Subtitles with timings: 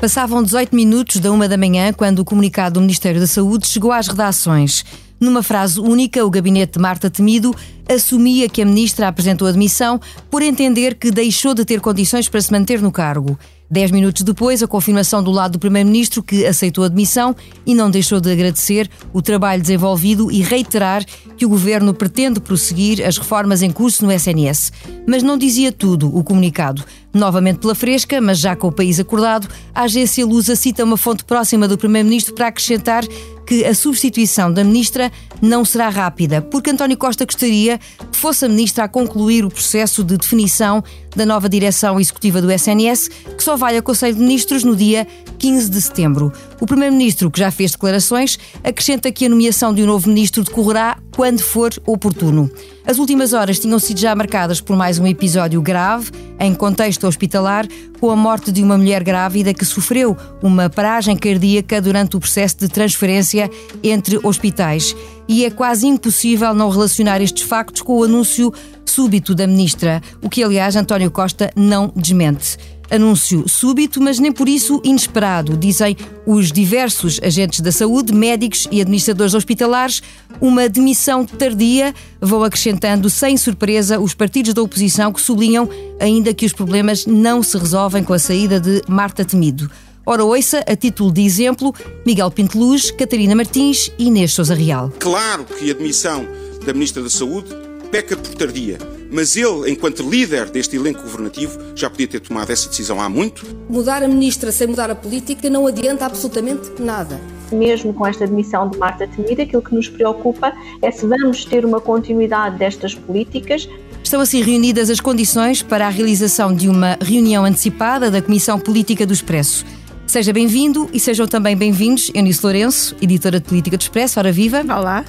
[0.00, 3.92] Passavam 18 minutos da uma da manhã quando o comunicado do Ministério da Saúde chegou
[3.92, 4.82] às redações.
[5.20, 7.54] Numa frase única, o gabinete de Marta Temido
[7.86, 10.00] assumia que a ministra apresentou admissão
[10.30, 13.38] por entender que deixou de ter condições para se manter no cargo.
[13.72, 17.88] Dez minutos depois, a confirmação do lado do Primeiro-Ministro que aceitou a admissão e não
[17.88, 21.04] deixou de agradecer o trabalho desenvolvido e reiterar
[21.36, 24.72] que o governo pretende prosseguir as reformas em curso no SNS.
[25.06, 26.82] Mas não dizia tudo o comunicado.
[27.14, 31.24] Novamente pela fresca, mas já com o país acordado, a agência Lusa cita uma fonte
[31.24, 33.04] próxima do Primeiro-Ministro para acrescentar
[33.50, 35.10] que a substituição da ministra
[35.42, 40.04] não será rápida, porque António Costa gostaria que fosse a ministra a concluir o processo
[40.04, 44.64] de definição da nova direção executiva do SNS, que só vai ao Conselho de Ministros
[44.64, 45.06] no dia
[45.38, 46.32] 15 de setembro.
[46.60, 50.98] O Primeiro-Ministro, que já fez declarações, acrescenta que a nomeação de um novo ministro decorrerá
[51.16, 52.50] quando for oportuno.
[52.86, 57.66] As últimas horas tinham sido já marcadas por mais um episódio grave, em contexto hospitalar,
[58.00, 62.56] com a morte de uma mulher grávida que sofreu uma paragem cardíaca durante o processo
[62.58, 63.50] de transferência
[63.82, 64.94] entre hospitais.
[65.32, 68.52] E é quase impossível não relacionar estes factos com o anúncio
[68.84, 72.58] súbito da ministra, o que, aliás, António Costa não desmente.
[72.90, 78.80] Anúncio súbito, mas nem por isso inesperado, dizem os diversos agentes da saúde, médicos e
[78.80, 80.02] administradores hospitalares.
[80.40, 85.68] Uma demissão tardia, vão acrescentando sem surpresa os partidos da oposição que sublinham
[86.00, 89.70] ainda que os problemas não se resolvem com a saída de Marta Temido.
[90.10, 91.72] Ora, ouça, a título de exemplo,
[92.04, 94.92] Miguel Pinteluz, Catarina Martins e Inês Sousa Real.
[94.98, 96.26] Claro que a demissão
[96.66, 97.54] da Ministra da Saúde
[97.92, 98.76] peca por tardia
[99.12, 103.44] mas ele, enquanto líder deste elenco governativo, já podia ter tomado essa decisão há muito.
[103.68, 107.20] Mudar a ministra sem mudar a política não adianta absolutamente nada.
[107.50, 111.64] Mesmo com esta demissão de Marta Temida, aquilo que nos preocupa é se vamos ter
[111.64, 113.68] uma continuidade destas políticas.
[114.04, 119.04] Estão assim reunidas as condições para a realização de uma reunião antecipada da Comissão Política
[119.04, 119.64] do Expresso.
[120.10, 124.18] Seja bem-vindo e sejam também bem-vindos Eunice Lourenço, editora de Política do Expresso.
[124.18, 124.60] Ora viva!
[124.62, 125.04] Olá!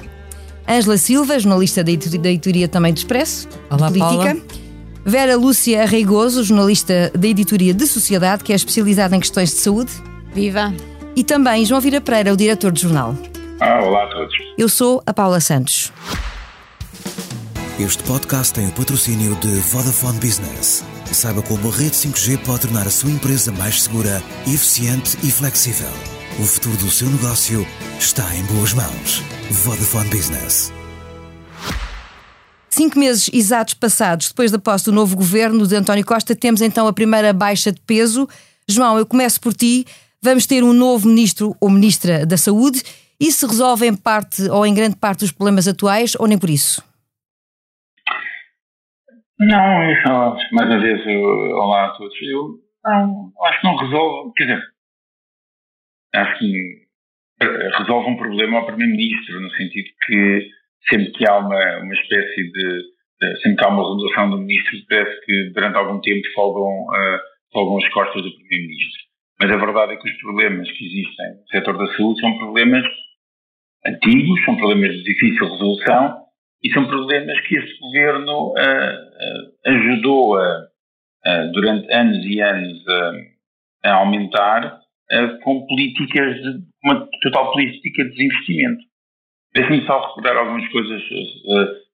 [0.68, 4.06] Ângela Silva, jornalista da editoria também do Expresso, Olá, política.
[4.06, 4.36] Paula.
[5.04, 9.90] Vera Lúcia Arreigoso, jornalista da editoria de Sociedade, que é especializada em questões de saúde.
[10.32, 10.72] Viva!
[11.16, 13.16] E também João Vira Pereira, o diretor do jornal.
[13.58, 14.36] Ah, olá a todos.
[14.56, 15.92] Eu sou a Paula Santos.
[17.76, 20.84] Este podcast tem o patrocínio de Vodafone Business.
[21.12, 25.90] Saiba como a rede 5G pode tornar a sua empresa mais segura, eficiente e flexível.
[26.40, 27.66] O futuro do seu negócio
[27.98, 29.22] está em boas mãos.
[29.50, 30.72] Vodafone Business.
[32.70, 36.86] Cinco meses exatos passados depois da posse do novo governo de António Costa, temos então
[36.86, 38.26] a primeira baixa de peso.
[38.66, 39.86] João, eu começo por ti.
[40.22, 42.82] Vamos ter um novo ministro ou ministra da Saúde.
[43.20, 46.82] Isso resolve em parte ou em grande parte os problemas atuais ou nem por isso?
[49.44, 52.14] Não, mais uma vez, olá a todos.
[52.22, 54.62] Eu não, acho que não resolve, quer dizer,
[56.14, 56.82] acho que
[57.76, 60.48] resolve um problema ao Primeiro-Ministro, no sentido que
[60.88, 62.82] sempre que há uma, uma espécie de,
[63.20, 67.18] de, sempre que há uma redução do Ministro, parece que durante algum tempo folgam, uh,
[67.52, 69.02] folgam as costas do Primeiro-Ministro.
[69.40, 72.84] Mas a verdade é que os problemas que existem no setor da saúde são problemas
[73.84, 76.22] antigos, são problemas de difícil resolução
[76.62, 80.68] e são problemas que este governo uh, uh, ajudou a,
[81.52, 82.84] durante anos e anos
[83.84, 84.80] a aumentar
[85.44, 88.82] com políticas de uma total política de desinvestimento.
[89.54, 91.00] Deixe-me só recordar algumas coisas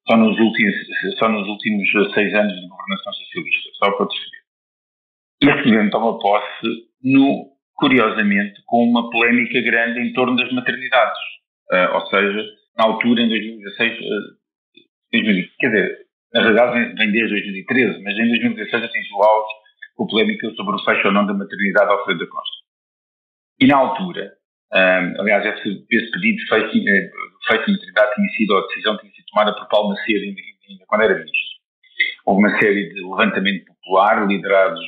[0.07, 0.75] só, nos últimos,
[1.19, 4.39] só nos últimos seis anos de governação socialista, só para perceber.
[5.41, 11.19] Este governo toma posse, no, curiosamente, com uma polémica grande em torno das maternidades.
[11.71, 12.45] Uh, ou seja,
[12.77, 14.38] na altura, em 2016, uh,
[15.13, 15.99] 2000, quer dizer,
[16.33, 19.55] na verdade vem, desde 2013, mas em 2016 atingiu o auge
[19.97, 22.57] com polémica sobre o fecho ou não da maternidade Alfredo da Costa.
[23.61, 24.33] E na altura,
[24.73, 27.11] um, aliás, esse, esse pedido feito, eh,
[27.49, 31.03] feito de maternidade tinha sido, a decisão tinha sido tomada por Paulo Macedo ainda quando
[31.03, 31.59] era ministro.
[32.27, 34.81] Houve uma série de levantamento popular, liderados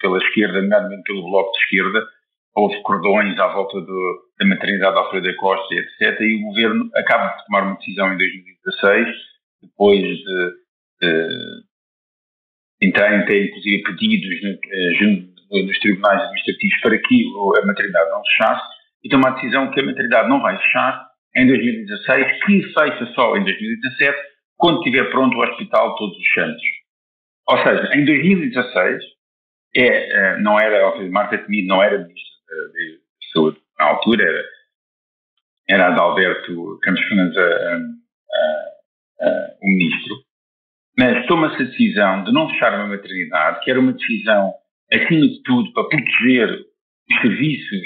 [0.00, 2.06] pela esquerda, nomeadamente pelo Bloco de Esquerda,
[2.54, 6.20] houve cordões à volta do, da maternidade Alfredo da Costa, etc.
[6.20, 9.16] E o governo acaba de tomar uma decisão em 2016,
[9.62, 10.52] depois de,
[11.00, 11.62] de
[12.82, 17.24] entrar ter, inclusive, pedidos eh, junto nos tribunais administrativos para que
[17.62, 21.46] a maternidade não fechasse, e tomar a decisão que a maternidade não vai fechar em
[21.46, 24.18] 2016, que fecha só em 2017,
[24.56, 26.62] quando estiver pronto o hospital Todos os Santos.
[27.48, 29.02] Ou seja, em 2016,
[29.76, 33.86] é, é, não era, ou seja, Marta Temido não era ministra de, de, Saúde, na
[33.86, 34.44] altura era,
[35.68, 37.36] era Adalberto Campos Fernandes
[39.20, 40.16] o ministro,
[40.98, 44.52] mas toma-se a decisão de não fechar uma maternidade, que era uma decisão,
[44.92, 47.80] acima de tudo, para proteger os serviços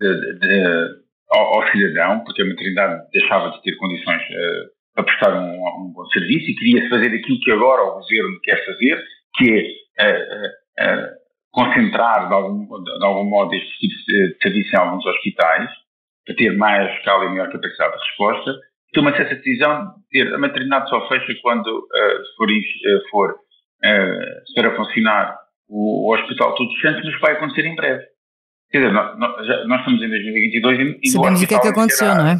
[0.00, 5.34] de, de, ao, ao, cidadão, porque a maternidade deixava de ter condições uh, para prestar
[5.34, 9.04] um, um, bom serviço e queria-se fazer aquilo que agora o governo quer fazer,
[9.36, 15.04] que é uh, concentrar de algum, de algum modo este tipo de serviço em alguns
[15.04, 15.70] hospitais,
[16.24, 18.54] para ter mais escala e maior capacidade de resposta.
[18.92, 24.54] Toma-se essa decisão de ter a maternidade só fecha quando uh, for, uh, for uh,
[24.54, 25.36] para funcionar
[25.68, 28.04] o, o Hospital Todos Santos, mas vai acontecer em breve.
[28.70, 32.14] Quer dizer, nós, nós, estamos em 2022 e, e Sabemos o que é que aconteceu,
[32.14, 32.36] não é?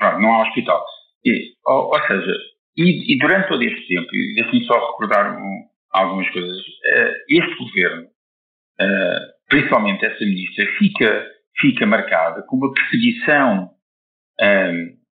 [0.00, 0.84] Não, não há hospital.
[1.24, 2.32] E, ou, ou seja,
[2.76, 6.56] e, e, durante todo este tempo, e deixe-me só recordar um, algumas coisas,
[7.28, 8.06] este governo,
[9.48, 11.26] principalmente essa ministra, fica,
[11.60, 13.70] fica marcada com uma perseguição
[14.40, 15.03] um,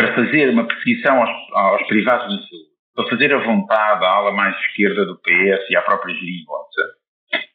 [0.00, 4.32] para fazer uma perseguição aos, aos privados na saúde, para fazer a vontade à ala
[4.32, 6.80] mais esquerda do PS e à própria geringonça.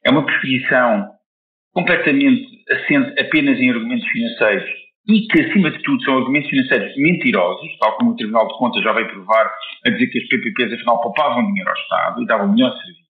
[0.05, 1.09] É uma perseguição
[1.73, 4.69] completamente assente apenas em argumentos financeiros
[5.09, 8.83] e que, acima de tudo, são argumentos financeiros mentirosos, tal como o Tribunal de Contas
[8.83, 9.51] já veio provar
[9.83, 13.05] a dizer que as PPPs, afinal, poupavam dinheiro ao Estado e davam melhor serviço.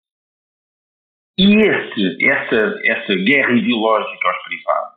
[1.37, 4.95] E esse, essa, essa guerra ideológica aos privados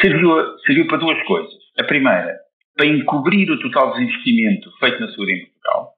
[0.00, 1.52] serviu, serviu para duas coisas.
[1.78, 2.41] A primeira,
[2.76, 5.94] para encobrir o total desinvestimento feito na saúde em Portugal,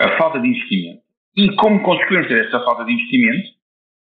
[0.00, 1.02] a falta de investimento,
[1.36, 3.48] e como consequência desta falta de investimento,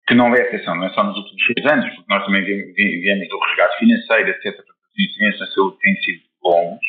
[0.06, 3.28] que não é exceção, não é só nos últimos seis anos, porque nós também viemos
[3.28, 4.64] do resgate financeiro, etc.,
[4.98, 6.80] investimentos na saúde têm sido bons,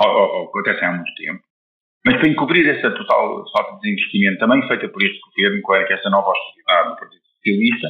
[0.00, 1.40] ou, ou, acontecem há muito tempo,
[2.04, 6.10] mas para encobrir essa total falta de investimento, também feita por este governo, com esta
[6.10, 7.88] nova austeridade do Partido Socialista,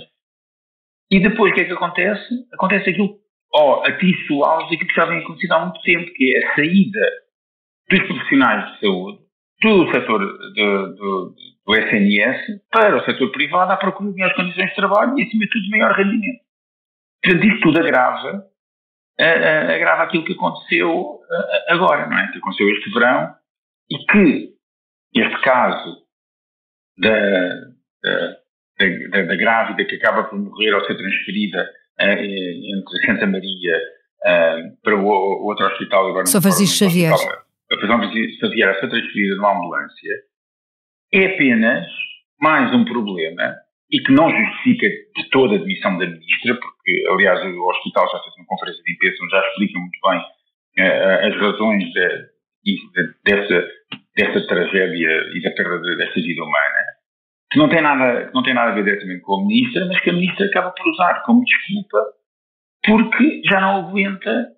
[1.11, 2.47] e depois o que é que acontece?
[2.53, 3.19] Acontece aquilo,
[3.55, 6.55] ó, atiço o auge daquilo que já vem acontecendo há muito tempo, que é a
[6.55, 7.01] saída
[7.91, 9.23] dos profissionais de saúde
[9.63, 11.35] do setor do, do,
[11.67, 15.45] do SNS para o setor privado à procura de melhores condições de trabalho e, acima
[15.45, 16.41] de tudo, maior rendimento.
[17.23, 18.53] Portanto, isto tudo agrava
[19.21, 21.21] agrava aquilo que aconteceu
[21.69, 22.33] agora, não é?
[22.33, 23.35] Que aconteceu este verão
[23.91, 24.53] e que
[25.15, 26.03] este caso
[26.99, 27.51] da,
[28.03, 28.37] da,
[28.79, 31.69] da, da grávida que acaba por morrer ou ser transferida
[32.11, 37.13] entre Santa Maria uh, para o, outro hospital agora São Francisco Xavier.
[37.13, 40.15] A São Francisco Xavier a ser transferida numa ambulância
[41.13, 41.87] é apenas
[42.41, 43.55] mais um problema
[43.91, 48.19] e que não justifica de toda a demissão da ministra, porque, aliás, o hospital já
[48.21, 50.19] fez uma conferência de imprensa onde já explica muito bem
[50.79, 52.09] uh, as razões de,
[52.65, 53.69] de, dessa,
[54.17, 56.85] dessa tragédia e da perda de, dessa vida humana,
[57.53, 60.01] que não, tem nada, que não tem nada a ver diretamente com a ministra, mas
[60.01, 61.99] que a ministra acaba por usar como desculpa
[62.85, 64.49] porque já não aguenta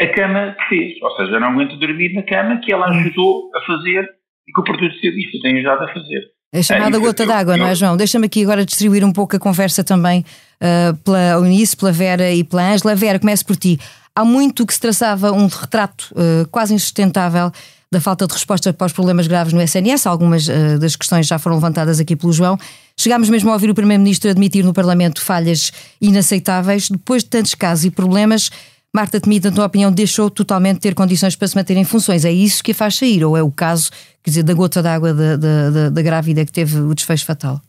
[0.00, 3.50] a cama que fez, ou seja, já não aguenta dormir na cama que ela ajudou
[3.54, 4.08] a fazer
[4.48, 6.22] e que o Partido Socialista tem ajudado a fazer.
[6.54, 7.96] É chamada é, gota d'água, não é, João?
[7.96, 10.24] Deixa-me aqui agora distribuir um pouco a conversa também
[10.60, 12.94] uh, pela Eunice, pela Vera e pela Ângela.
[12.94, 13.78] Vera, começo por ti.
[14.14, 17.50] Há muito que se traçava um retrato uh, quase insustentável
[17.92, 20.06] da falta de resposta para os problemas graves no SNS.
[20.06, 22.58] Algumas uh, das questões já foram levantadas aqui pelo João.
[22.96, 26.88] Chegámos mesmo a ouvir o Primeiro-Ministro admitir no Parlamento falhas inaceitáveis.
[26.88, 28.50] Depois de tantos casos e problemas,
[28.94, 32.24] Marta Temido, na tua opinião, deixou totalmente ter condições para se manter em funções.
[32.24, 33.22] É isso que a faz sair?
[33.26, 33.90] Ou é o caso,
[34.22, 37.60] quer dizer, da gota d'água da, da, da, da grávida que teve o desfecho fatal?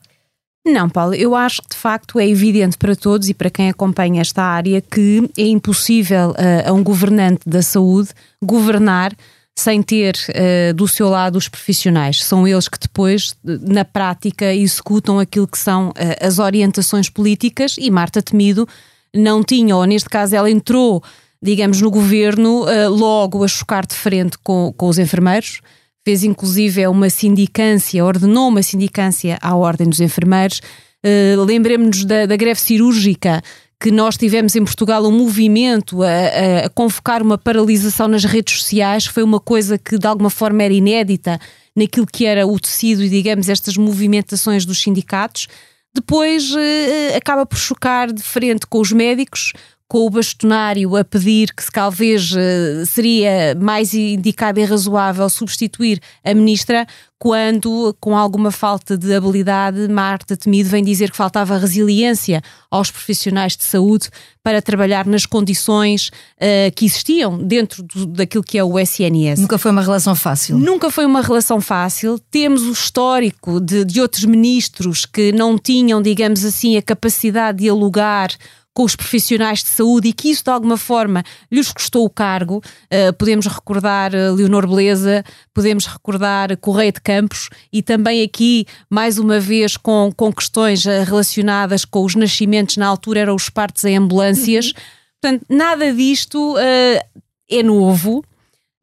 [0.65, 4.21] Não, Paulo, eu acho que de facto é evidente para todos e para quem acompanha
[4.21, 8.11] esta área que é impossível uh, a um governante da saúde
[8.41, 9.13] governar
[9.55, 12.23] sem ter uh, do seu lado os profissionais.
[12.23, 17.91] São eles que depois, na prática, executam aquilo que são uh, as orientações políticas e
[17.91, 18.67] Marta Temido
[19.15, 21.03] não tinha, ou neste caso ela entrou,
[21.41, 25.61] digamos, no governo uh, logo a chocar de frente com, com os enfermeiros,
[26.03, 30.61] fez inclusive uma sindicância, ordenou uma sindicância à Ordem dos Enfermeiros.
[31.05, 33.41] Uh, Lembremos-nos da, da, greve cirúrgica
[33.79, 39.05] que nós tivemos em Portugal um movimento a, a, convocar uma paralisação nas redes sociais,
[39.05, 41.37] foi uma coisa que de alguma forma era inédita
[41.75, 45.47] naquilo que era o tecido e, digamos, estas movimentações dos sindicatos.
[45.93, 49.51] Depois uh, acaba por chocar de frente com os médicos,
[49.93, 56.33] com o bastonário a pedir que talvez uh, seria mais indicado e razoável substituir a
[56.33, 56.87] ministra,
[57.19, 63.55] quando, com alguma falta de habilidade, Marta Temido vem dizer que faltava resiliência aos profissionais
[63.55, 64.09] de saúde
[64.41, 69.39] para trabalhar nas condições uh, que existiam dentro do, daquilo que é o SNS.
[69.41, 70.57] Nunca foi uma relação fácil.
[70.57, 72.17] Nunca foi uma relação fácil.
[72.31, 77.65] Temos o histórico de, de outros ministros que não tinham, digamos assim, a capacidade de
[77.65, 78.31] dialogar
[78.73, 82.57] com os profissionais de saúde e que isso de alguma forma lhes custou o cargo.
[82.85, 89.17] Uh, podemos recordar uh, Leonor Beleza, podemos recordar Correia de Campos e também aqui, mais
[89.17, 93.83] uma vez, com, com questões uh, relacionadas com os nascimentos, na altura eram os partos
[93.83, 94.67] em ambulâncias.
[94.67, 94.73] Uhum.
[95.21, 98.23] Portanto, nada disto é novo.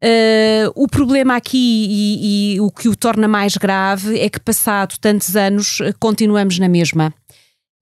[0.03, 4.95] Uh, o problema aqui e, e, o que o torna mais grave é que, passado
[4.99, 7.13] tantos anos, continuamos na mesma.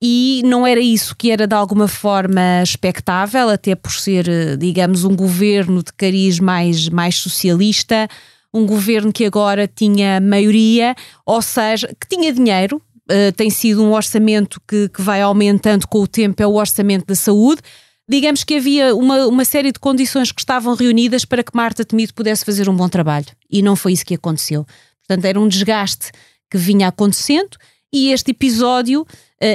[0.02, 5.04] E não era isso que era de alguma forma expectável, até por ser, eh, digamos,
[5.04, 8.08] um governo de cariz mais, mais socialista,
[8.54, 13.92] um governo que agora tinha maioria, ou seja, que tinha dinheiro, uh, tem sido um
[13.92, 17.62] orçamento que, que vai aumentando com o tempo, é o orçamento da saúde
[18.10, 22.16] digamos que havia uma, uma série de condições que estavam reunidas para que Marta Temido
[22.16, 23.28] pudesse fazer um bom trabalho.
[23.50, 24.66] E não foi isso que aconteceu.
[25.08, 26.12] Portanto, era um desgaste
[26.50, 27.56] que vinha acontecendo
[27.94, 29.06] e este episódio,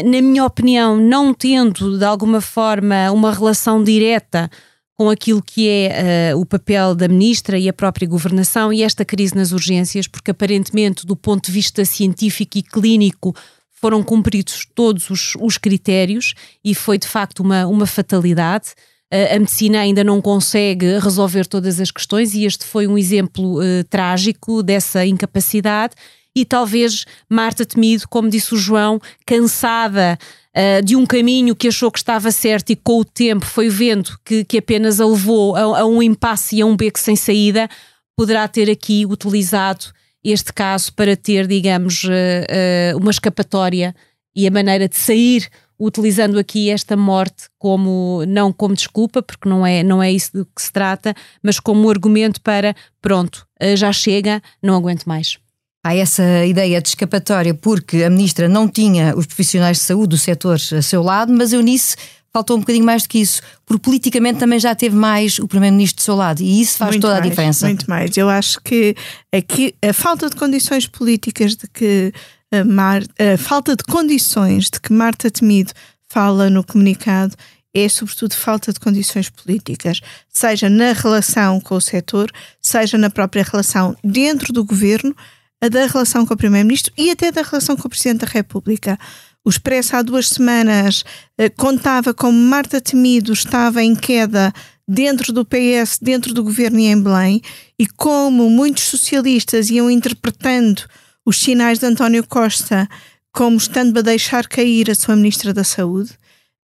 [0.05, 4.51] na minha opinião, não tendo de alguma forma uma relação direta
[4.97, 9.05] com aquilo que é uh, o papel da ministra e a própria governação e esta
[9.05, 13.35] crise nas urgências, porque aparentemente, do ponto de vista científico e clínico,
[13.71, 18.71] foram cumpridos todos os, os critérios e foi de facto uma, uma fatalidade.
[19.13, 23.85] A medicina ainda não consegue resolver todas as questões e este foi um exemplo uh,
[23.89, 25.95] trágico dessa incapacidade.
[26.37, 30.19] E talvez Marta Temido, como disse o João, cansada
[30.55, 34.19] uh, de um caminho que achou que estava certo e com o tempo foi vendo
[34.25, 37.69] que, que apenas a levou a, a um impasse e a um beco sem saída,
[38.17, 39.87] poderá ter aqui utilizado
[40.23, 43.95] este caso para ter, digamos, eh, eh, uma escapatória
[44.35, 49.67] e a maneira de sair utilizando aqui esta morte como não como desculpa, porque não
[49.67, 53.93] é, não é isso do que se trata, mas como um argumento para pronto, já
[53.93, 55.39] chega, não aguento mais.
[55.85, 60.19] Há essa ideia de escapatória porque a ministra não tinha os profissionais de saúde do
[60.19, 61.95] setor a seu lado, mas Eunice
[62.33, 66.03] faltou um bocadinho mais do que isso, porque politicamente também já teve mais o Primeiro-Ministro
[66.03, 67.67] do seu lado e isso faz muito toda mais, a diferença.
[67.67, 68.17] Muito mais.
[68.17, 68.97] Eu acho que
[69.33, 72.13] aqui a falta de condições políticas de que
[72.51, 75.73] a, Mar, a falta de condições de que Marta Temido
[76.09, 77.37] fala no comunicado
[77.75, 83.43] é sobretudo falta de condições políticas, seja na relação com o setor, seja na própria
[83.43, 85.15] relação dentro do governo,
[85.61, 88.99] a da relação com o Primeiro-Ministro e até da relação com o Presidente da República.
[89.45, 91.05] O Expresso há duas semanas
[91.39, 94.53] eh, contava como Marta Temido estava em queda
[94.87, 97.41] dentro do PS, dentro do governo e em Belém,
[97.79, 100.83] e como muitos socialistas iam interpretando
[101.25, 102.89] os sinais de António Costa
[103.33, 106.13] como estando a deixar cair a sua Ministra da Saúde,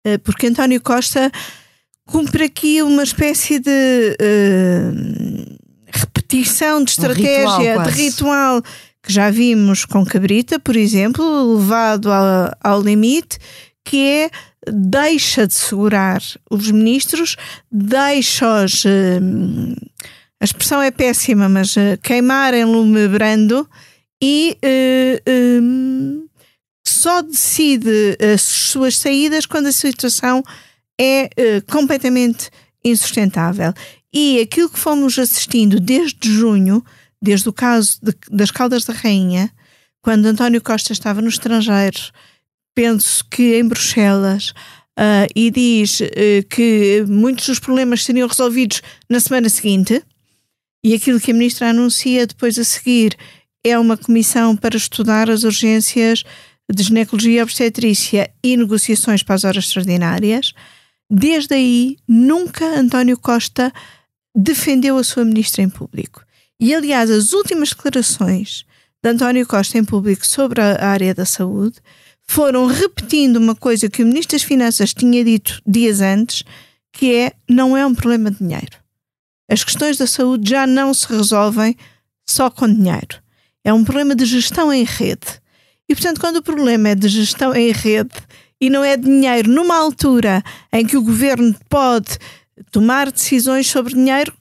[0.05, 1.33] eh, porque António Costa
[2.07, 5.60] cumpre aqui uma espécie de uh,
[6.31, 8.63] repetição de estratégia, um ritual, de ritual
[9.03, 13.39] que já vimos com Cabrita, por exemplo, levado ao, ao limite,
[13.85, 14.31] que é
[14.71, 17.37] deixa de segurar os ministros,
[17.71, 18.85] deixa-os.
[18.85, 19.75] Uh,
[20.41, 23.69] a expressão é péssima, mas uh, queimar em lume brando
[24.23, 26.29] e uh,
[26.87, 30.43] só decide as suas saídas quando a situação
[31.01, 31.31] é
[31.71, 32.51] completamente
[32.85, 33.73] insustentável.
[34.13, 36.85] E aquilo que fomos assistindo desde junho
[37.23, 39.53] desde o caso de, das Caldas da Rainha,
[40.03, 41.99] quando António Costa estava no estrangeiro,
[42.75, 44.51] penso que em Bruxelas,
[44.99, 46.07] uh, e diz uh,
[46.49, 50.03] que muitos dos problemas seriam resolvidos na semana seguinte,
[50.83, 53.15] e aquilo que a ministra anuncia depois a seguir
[53.63, 56.25] é uma comissão para estudar as urgências
[56.73, 60.55] de ginecologia e obstetrícia e negociações para as horas extraordinárias.
[61.11, 63.71] Desde aí, nunca António Costa
[64.41, 66.25] defendeu a sua ministra em público.
[66.59, 68.65] E, aliás, as últimas declarações
[69.03, 71.79] de António Costa em público sobre a área da saúde
[72.23, 76.45] foram repetindo uma coisa que o Ministro das Finanças tinha dito dias antes,
[76.93, 78.79] que é não é um problema de dinheiro.
[79.51, 81.77] As questões da saúde já não se resolvem
[82.29, 83.21] só com dinheiro.
[83.65, 85.41] É um problema de gestão em rede.
[85.89, 88.15] E, portanto, quando o problema é de gestão em rede
[88.61, 90.43] e não é dinheiro numa altura
[90.73, 92.19] em que o governo pode
[92.71, 94.33] tomar decisões sobre dinheiro,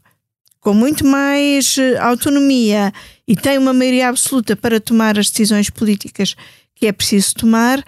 [0.60, 2.92] com muito mais eh, autonomia
[3.28, 6.36] e tem uma maioria absoluta para tomar as decisões políticas
[6.76, 7.84] que é preciso tomar,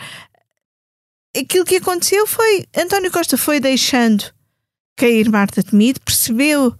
[1.38, 4.26] aquilo que aconteceu foi António Costa foi deixando
[4.96, 6.76] cair Marta Temido, percebeu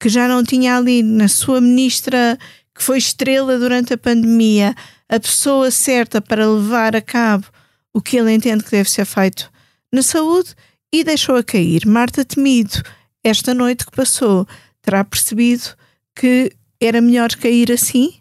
[0.00, 2.38] que já não tinha ali na sua ministra
[2.74, 4.74] que foi estrela durante a pandemia
[5.08, 7.46] a pessoa certa para levar a cabo
[7.92, 9.50] o que ele entende que deve ser feito
[9.92, 10.54] na saúde
[10.92, 11.86] e deixou a cair.
[11.86, 12.82] Marta Temido,
[13.22, 14.46] esta noite que passou,
[14.82, 15.74] terá percebido
[16.14, 18.14] que era melhor cair assim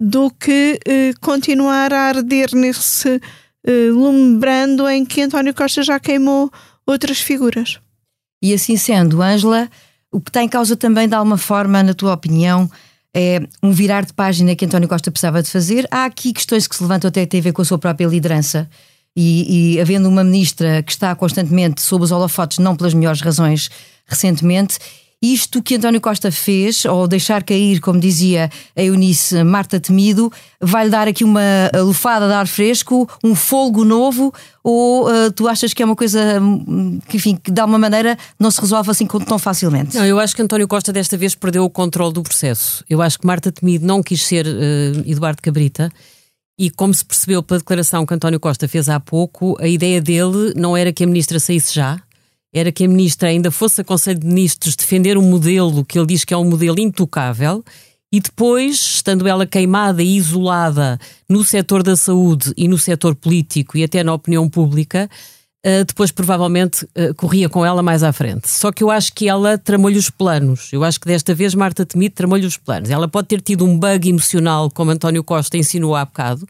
[0.00, 6.00] do que uh, continuar a arder nesse uh, lume brando em que António Costa já
[6.00, 6.50] queimou
[6.86, 7.78] outras figuras.
[8.42, 9.70] E assim sendo, Ângela,
[10.12, 12.70] o que está em causa também, de alguma forma, na tua opinião,
[13.14, 15.86] é um virar de página que António Costa precisava de fazer.
[15.90, 18.06] Há aqui questões que se levantam até que têm a ver com a sua própria
[18.06, 18.68] liderança.
[19.16, 23.70] E, e havendo uma ministra que está constantemente sob os holofotes, não pelas melhores razões,
[24.06, 24.78] recentemente,
[25.32, 30.30] isto que António Costa fez, ou deixar cair, como dizia a Eunice Marta Temido,
[30.60, 31.40] vai-lhe dar aqui uma
[31.76, 36.38] lufada de ar fresco, um folgo novo, ou uh, tu achas que é uma coisa
[36.42, 39.96] hum, que, enfim, que de alguma maneira não se resolve assim tão facilmente?
[39.96, 42.84] Não, eu acho que António Costa desta vez perdeu o controle do processo.
[42.88, 45.90] Eu acho que Marta Temido não quis ser uh, Eduardo Cabrita.
[46.58, 50.52] E como se percebeu pela declaração que António Costa fez há pouco, a ideia dele
[50.54, 52.00] não era que a ministra saísse já,
[52.52, 56.06] era que a ministra ainda fosse a Conselho de Ministros defender um modelo que ele
[56.06, 57.64] diz que é um modelo intocável
[58.14, 63.76] e depois, estando ela queimada e isolada no setor da saúde e no setor político
[63.76, 65.10] e até na opinião pública,
[65.64, 68.50] eh, depois provavelmente eh, corria com ela mais à frente.
[68.50, 70.70] Só que eu acho que ela tramou-lhe os planos.
[70.70, 72.90] Eu acho que desta vez Marta Temido tramou-lhe os planos.
[72.90, 76.46] Ela pode ter tido um bug emocional, como António Costa insinuou há bocado,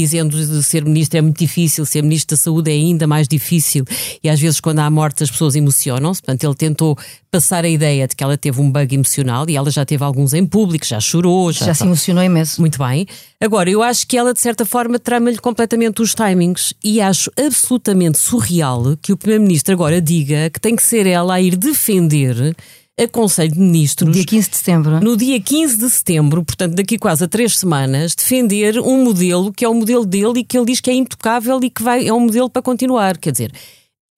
[0.00, 3.84] dizendo de ser ministro é muito difícil, ser ministro da Saúde é ainda mais difícil
[4.22, 6.22] e às vezes quando há morte as pessoas emocionam-se.
[6.22, 6.96] Portanto, ele tentou
[7.30, 10.32] passar a ideia de que ela teve um bug emocional e ela já teve alguns
[10.32, 11.52] em público, já chorou.
[11.52, 12.60] Já, já se emocionou imenso.
[12.60, 13.06] Muito bem.
[13.40, 18.18] Agora, eu acho que ela de certa forma trama-lhe completamente os timings e acho absolutamente
[18.18, 22.54] surreal que o Primeiro-Ministro agora diga que tem que ser ela a ir defender
[22.98, 24.12] a Conselho de Ministros.
[24.12, 25.00] Dia 15 de setembro.
[25.00, 29.64] No dia 15 de setembro, portanto, daqui quase a três semanas, defender um modelo que
[29.64, 32.12] é o modelo dele e que ele diz que é intocável e que vai, é
[32.12, 33.16] um modelo para continuar.
[33.16, 33.52] Quer dizer,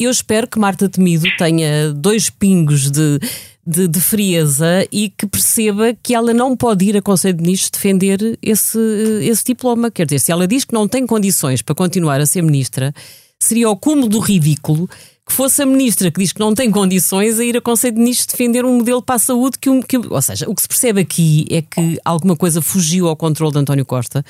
[0.01, 3.21] eu espero que Marta Temido tenha dois pingos de,
[3.67, 7.71] de, de, frieza e que perceba que ela não pode ir a Conselho de Ministros
[7.71, 8.79] defender esse,
[9.21, 9.91] esse diploma.
[9.91, 12.95] Quer dizer, se ela diz que não tem condições para continuar a ser ministra,
[13.39, 14.89] seria o cúmulo do ridículo
[15.31, 18.01] que fosse a ministra que diz que não tem condições a ir a Conselho de
[18.01, 21.01] Ministros defender um modelo para a saúde que, que, ou seja, o que se percebe
[21.01, 24.25] aqui é que alguma coisa fugiu ao controle de António Costa,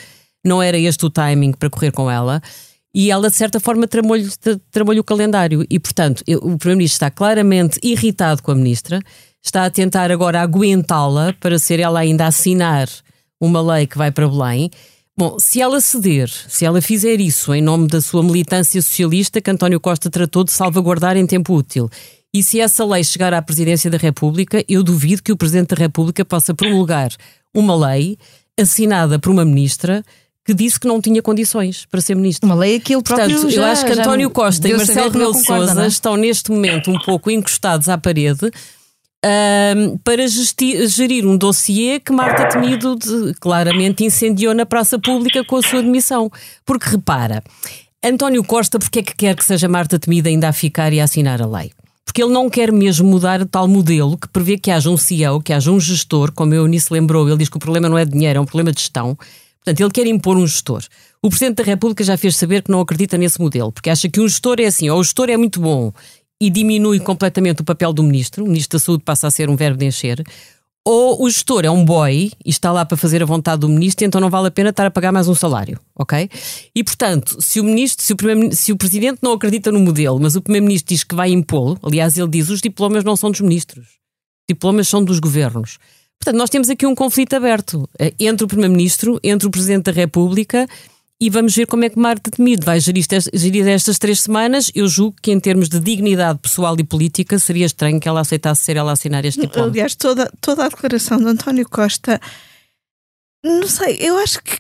[0.45, 2.43] não era este o timing para correr com ela.
[2.95, 4.29] E ela, de certa forma, tramou-lhe
[4.71, 5.65] tramou o calendário.
[5.71, 9.01] E, portanto, o Primeiro-Ministro está claramente irritado com a Ministra,
[9.43, 12.89] está a tentar agora aguentá-la para ser ela ainda a assinar
[13.41, 14.71] uma lei que vai para Belém.
[15.21, 19.51] Bom, se ela ceder, se ela fizer isso em nome da sua militância socialista que
[19.51, 21.91] António Costa tratou de salvaguardar em tempo útil,
[22.33, 25.77] e se essa lei chegar à Presidência da República, eu duvido que o Presidente da
[25.77, 27.11] República possa promulgar
[27.55, 28.17] uma lei
[28.59, 30.03] assinada por uma ministra
[30.43, 32.49] que disse que não tinha condições para ser ministro.
[32.49, 35.35] Uma lei que ele próprio Portanto, já, eu acho que António Costa e Marcelo Rebelo
[35.35, 35.87] de Sousa é?
[35.87, 38.51] estão neste momento um pouco encostados à parede
[39.25, 45.57] um, para gerir um dossiê que Marta Temido de, claramente incendiou na praça pública com
[45.57, 46.31] a sua demissão.
[46.65, 47.43] Porque repara,
[48.03, 51.05] António Costa, porque é que quer que seja Marta Temido ainda a ficar e a
[51.05, 51.71] assinar a lei?
[52.05, 55.53] Porque ele não quer mesmo mudar tal modelo que prevê que haja um CEO, que
[55.53, 58.39] haja um gestor, como eu nisso lembrou, ele diz que o problema não é dinheiro,
[58.39, 59.17] é um problema de gestão.
[59.63, 60.83] Portanto, ele quer impor um gestor.
[61.23, 64.19] O Presidente da República já fez saber que não acredita nesse modelo, porque acha que
[64.19, 65.93] um gestor é assim, ou o gestor é muito bom
[66.41, 69.57] e diminui completamente o papel do ministro, o ministro da Saúde passa a ser um
[69.57, 70.25] verbo de encher,
[70.85, 74.07] ou o gestor é um boy e está lá para fazer a vontade do ministro,
[74.07, 76.31] então não vale a pena estar a pagar mais um salário, ok?
[76.75, 78.17] E portanto, se o ministro, se o,
[78.53, 82.17] se o presidente não acredita no modelo, mas o primeiro-ministro diz que vai impô-lo, aliás,
[82.17, 85.79] ele diz os diplomas não são dos ministros, os diplomas são dos governos.
[86.19, 89.93] Portanto, nós temos aqui um conflito aberto eh, entre o primeiro-ministro, entre o presidente da
[89.93, 90.67] República
[91.21, 93.05] e vamos ver como é que Marta Temido vai gerir,
[93.35, 94.71] gerir estas três semanas.
[94.75, 98.63] Eu julgo que, em termos de dignidade pessoal e política, seria estranho que ela aceitasse
[98.63, 99.69] ser ela a assinar este diploma.
[99.69, 102.19] Aliás, toda, toda a declaração de António Costa,
[103.45, 104.57] não sei, eu acho que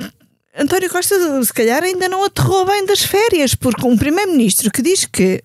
[0.54, 5.06] António Costa, se calhar, ainda não aterrou bem das férias, porque um primeiro-ministro que diz
[5.06, 5.42] que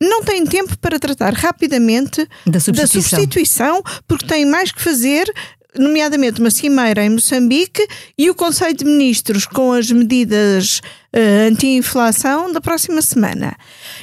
[0.00, 2.72] não tem tempo para tratar rapidamente da substituição.
[2.72, 5.32] da substituição, porque tem mais que fazer
[5.76, 10.80] nomeadamente uma cimeira em Moçambique e o Conselho de Ministros com as medidas
[11.14, 13.56] uh, anti-inflação da próxima semana.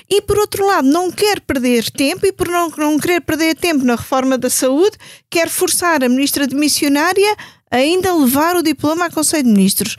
[0.10, 3.84] E por outro lado, não quer perder tempo e por não, não querer perder tempo
[3.84, 4.98] na reforma da saúde,
[5.30, 7.36] quer forçar a ministra de missionária
[7.72, 9.98] a ainda levar o diploma ao Conselho de Ministros.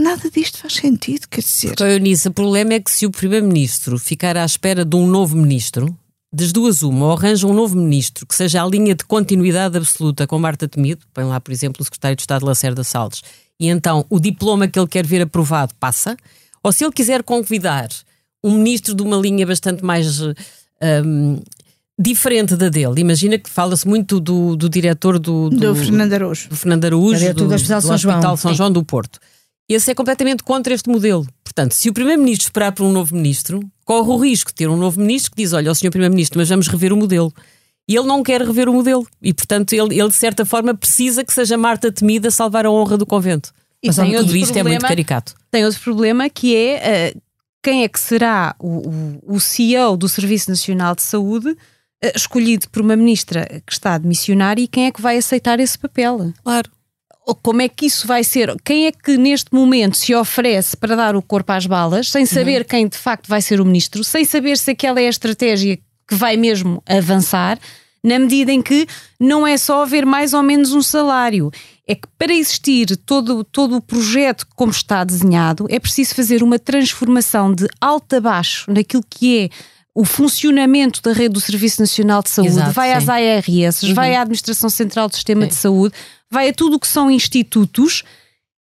[0.00, 1.72] Nada disto faz sentido, quer dizer.
[1.72, 5.36] Então, Eunice, o problema é que se o Primeiro-Ministro ficar à espera de um novo
[5.36, 5.96] ministro,
[6.32, 10.26] das duas uma, ou arranja um novo ministro que seja a linha de continuidade absoluta
[10.26, 13.22] com Marta Temido, põe lá, por exemplo, o secretário de Estado Lacerda Salles,
[13.60, 16.16] e então o diploma que ele quer ver aprovado passa,
[16.62, 17.88] ou se ele quiser convidar
[18.42, 21.40] um ministro de uma linha bastante mais um,
[21.98, 26.48] diferente da dele, imagina que fala-se muito do, do diretor do, do, do Fernando Araújo,
[26.48, 29.20] do, Fernando Araújo, do, do, Hospital São João, São João do Porto.
[29.68, 31.26] Esse é completamente contra este modelo.
[31.44, 34.76] Portanto, se o Primeiro-Ministro esperar por um novo ministro, corre o risco de ter um
[34.76, 37.32] novo ministro que diz: Olha, o senhor Primeiro-Ministro, mas vamos rever o modelo.
[37.88, 39.06] E ele não quer rever o modelo.
[39.20, 42.96] E, portanto, ele, ele de certa forma precisa que seja Marta Temida salvar a honra
[42.96, 43.52] do convento.
[43.82, 45.34] E mas tudo isto problema, é muito caricato.
[45.50, 47.20] Tem outro problema que é uh,
[47.62, 51.56] quem é que será o, o, o, CEO do Serviço Nacional de Saúde uh,
[52.14, 55.76] escolhido por uma ministra que está de missionária e quem é que vai aceitar esse
[55.76, 56.32] papel?
[56.44, 56.70] Claro
[57.42, 58.54] como é que isso vai ser?
[58.64, 62.62] Quem é que neste momento se oferece para dar o corpo às balas, sem saber
[62.62, 62.68] uhum.
[62.68, 66.14] quem de facto vai ser o ministro, sem saber se aquela é a estratégia que
[66.14, 67.58] vai mesmo avançar,
[68.02, 68.86] na medida em que
[69.20, 71.50] não é só haver mais ou menos um salário.
[71.86, 76.58] É que para existir todo, todo o projeto como está desenhado, é preciso fazer uma
[76.58, 79.48] transformação de alto a baixo naquilo que é
[79.94, 82.94] o funcionamento da rede do Serviço Nacional de Saúde, Exato, vai sim.
[82.94, 83.94] às ARS, uhum.
[83.94, 85.48] vai à Administração Central do Sistema sim.
[85.48, 85.94] de Saúde,
[86.32, 88.02] vai a tudo o que são institutos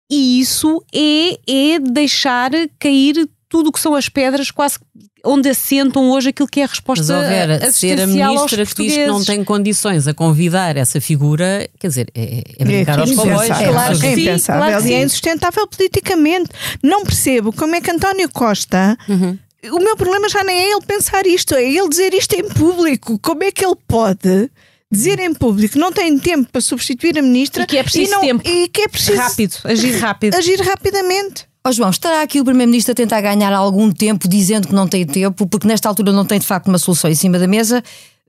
[0.09, 2.49] e isso é, é deixar
[2.79, 4.79] cair tudo o que são as pedras quase
[5.23, 8.93] onde assentam hoje aquilo que é a resposta Mas, Vera, ser a ministra que diz
[8.93, 13.11] que não tem condições a convidar essa figura, quer dizer, é, é brincar é aos
[13.11, 13.49] comboios.
[13.49, 16.49] É, claro é impensável claro e é insustentável politicamente.
[16.81, 19.37] Não percebo como é que António Costa uhum.
[19.71, 23.19] O meu problema já nem é ele pensar isto, é ele dizer isto em público.
[23.19, 24.49] Como é que ele pode
[24.91, 28.21] dizer em público não tem tempo para substituir a ministra e que é preciso não,
[28.21, 30.35] tempo e que é preciso rápido, agir rápido.
[30.35, 31.45] Agir rapidamente.
[31.65, 34.87] Ó oh, João, estará aqui o Primeiro-Ministro a tentar ganhar algum tempo dizendo que não
[34.87, 37.83] tem tempo, porque nesta altura não tem de facto uma solução em cima da mesa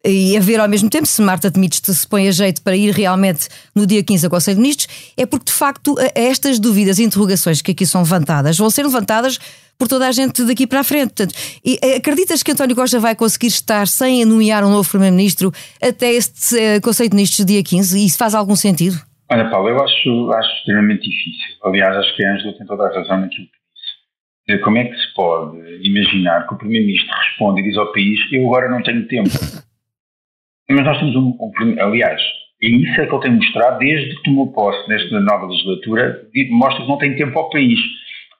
[0.04, 2.92] e a ver ao mesmo tempo se Marta Temides se põe a jeito para ir
[2.92, 7.04] realmente no dia 15 ao Conselho de Ministros, é porque de facto estas dúvidas e
[7.04, 9.38] interrogações que aqui são levantadas vão ser levantadas
[9.78, 11.14] por toda a gente daqui para a frente.
[11.14, 15.52] Portanto, e, eh, acreditas que António Costa vai conseguir estar sem nomear um novo Primeiro-Ministro
[15.80, 17.96] até este uh, Conselho de Ministros dia 15?
[17.96, 18.96] E isso faz algum sentido?
[19.30, 21.56] Olha, Paulo, eu acho, acho extremamente difícil.
[21.62, 24.64] Aliás, acho que a Ângela tem toda a razão naquilo que disse.
[24.64, 28.46] Como é que se pode imaginar que o Primeiro-Ministro responde e diz ao país: Eu
[28.46, 29.30] agora não tenho tempo?
[30.70, 32.20] Mas nós temos um, um aliás,
[32.60, 36.82] e isso é que ele tem mostrado desde que tomou posse nesta nova legislatura, mostra
[36.82, 37.78] que não tem tempo ao país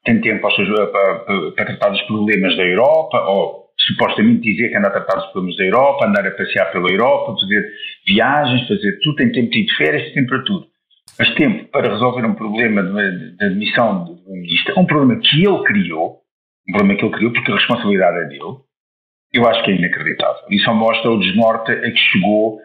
[0.05, 4.77] tem tempo seus, para, para, para, tratar dos problemas da Europa, ou supostamente dizer que
[4.77, 7.63] anda a tratar dos problemas da Europa, andar a passear pela Europa, fazer
[8.07, 10.67] viagens, fazer tudo, tem tempo de ir de férias, tem tempo para tudo.
[11.19, 16.21] Mas tempo para resolver um problema da admissão do ministro, um problema que ele criou,
[16.69, 18.59] um problema que ele criou porque a responsabilidade é dele,
[19.33, 20.43] eu acho que é inacreditável.
[20.65, 22.61] Só mostra o desnorte a que chegou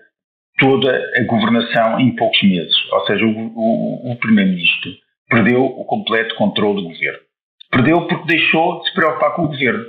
[0.59, 2.75] toda a governação em poucos meses.
[2.91, 4.91] Ou seja, o, o, o Primeiro-Ministro
[5.29, 7.19] perdeu o completo controle do governo.
[7.71, 9.85] Perdeu porque deixou de se preocupar com o governo.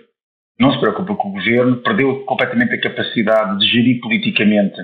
[0.59, 4.81] Não se preocupa com o governo, perdeu completamente a capacidade de gerir politicamente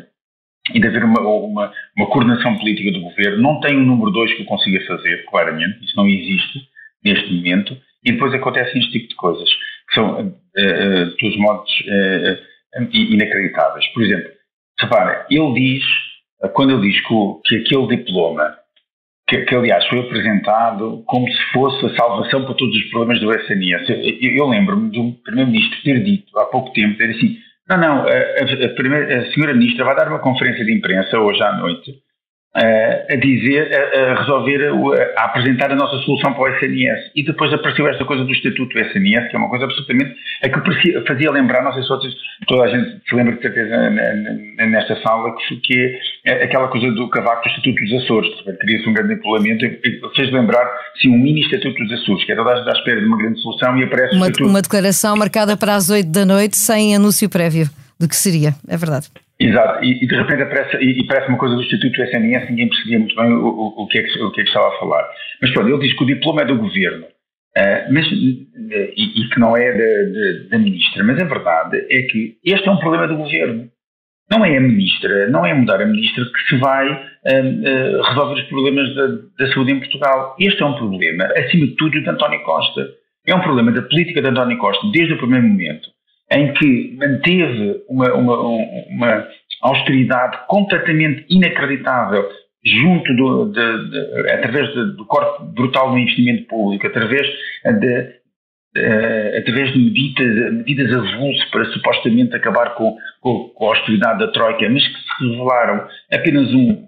[0.74, 3.42] e de haver uma, uma, uma coordenação política do governo.
[3.42, 6.60] Não tem um número dois que o consiga fazer, claramente, isso não existe
[7.04, 7.76] neste momento.
[8.04, 9.48] E depois acontecem este tipo de coisas,
[9.88, 13.86] que são, uh, uh, todos modos, uh, inacreditáveis.
[13.88, 14.30] Por exemplo,
[14.78, 15.84] repara, ele diz,
[16.54, 18.60] quando ele diz que, o, que aquele diploma
[19.31, 23.33] que, que, aliás foi apresentado como se fosse a salvação para todos os problemas do
[23.33, 23.88] SNS.
[23.88, 27.37] Eu, eu lembro-me do Primeiro-Ministro ter dito há pouco tempo, ter assim,
[27.69, 31.16] não, não, a, a, a, primeira, a Senhora Ministra vai dar uma conferência de imprensa
[31.21, 31.95] hoje à noite
[32.52, 34.72] a dizer, a, resolver,
[35.16, 37.12] a, apresentar a nossa solução para o SNS.
[37.14, 40.16] E depois apareceu esta coisa do Estatuto do SNS, que é uma coisa absolutamente.
[40.42, 42.12] a que fazia lembrar, não sei se outros,
[42.48, 43.90] toda a gente se lembra de certeza
[44.66, 48.30] nesta sala, que, que é aquela coisa do cavaco do Estatuto dos Açores.
[48.60, 49.66] Cria-se um grande empolamento
[50.16, 50.68] fez lembrar,
[51.00, 53.18] sim, um mini Estatuto dos Açores, que é toda a gente à espera de uma
[53.18, 54.16] grande solução e aparece.
[54.16, 58.54] Uma, uma declaração marcada para as 8 da noite sem anúncio prévio do que seria,
[58.66, 59.08] é verdade.
[59.40, 62.68] Exato, e, e, de repente aparece, e, e, parece uma coisa do Instituto SNS, ninguém
[62.68, 64.79] percebia muito bem o, o, o, que é que, o que é que estava a
[64.79, 65.09] falar.
[65.40, 68.46] Mas pronto, ele diz que o diploma é do governo, uh, mas, e,
[68.96, 72.76] e, que não é da, da, ministra, mas a verdade é que este é um
[72.76, 73.70] problema do governo.
[74.31, 78.48] Não é a ministra, não é mudar a ministra que se vai uh, resolver os
[78.48, 79.07] problemas da,
[79.38, 80.37] da saúde em Portugal.
[80.38, 82.87] Este é um problema, acima de tudo, de António Costa.
[83.26, 85.88] É um problema da política de António Costa desde o primeiro momento
[86.33, 88.37] em que manteve uma, uma,
[88.88, 89.29] uma
[89.62, 92.29] austeridade completamente inacreditável
[92.64, 97.27] junto do, de, de, através de, do corte brutal do investimento público, através
[97.64, 98.21] de,
[98.71, 104.31] Uh, através de medidas, medidas avulso para supostamente acabar com, com, com, a austeridade da
[104.31, 106.81] Troika, mas que se revelaram apenas um,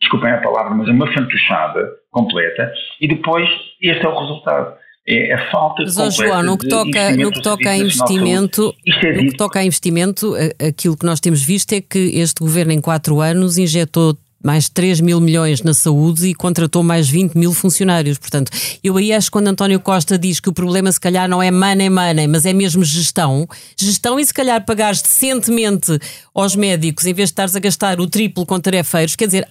[0.00, 3.46] desculpem a palavra, mas uma fantochada completa, e depois
[3.82, 4.74] este é o resultado
[5.06, 9.12] é a falta Mas, de João, no que toca, no que toca a investimento, é
[9.12, 10.34] no que toca a investimento,
[10.66, 15.00] aquilo que nós temos visto é que este governo em quatro anos injetou mais 3
[15.00, 18.18] mil milhões na saúde e contratou mais 20 mil funcionários.
[18.18, 18.50] Portanto,
[18.82, 21.50] eu aí acho que quando António Costa diz que o problema se calhar não é
[21.50, 23.46] money, money, mas é mesmo gestão,
[23.78, 25.96] gestão e se calhar pagares decentemente
[26.34, 29.48] aos médicos em vez de estares a gastar o triplo com tarefeiros, quer dizer,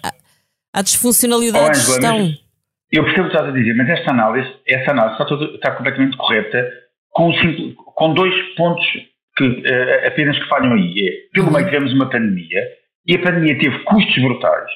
[0.74, 2.34] há disfuncionalidade oh, de gestão.
[2.91, 6.17] Eu percebo o que estás a dizer, mas esta análise, essa análise está, está completamente
[6.17, 6.69] correta
[7.12, 7.32] com,
[7.95, 8.86] com dois pontos
[9.38, 11.08] que uh, apenas que falham aí.
[11.08, 12.62] É, pelo meio tivemos uma pandemia
[13.08, 14.69] e a pandemia teve custos brutais,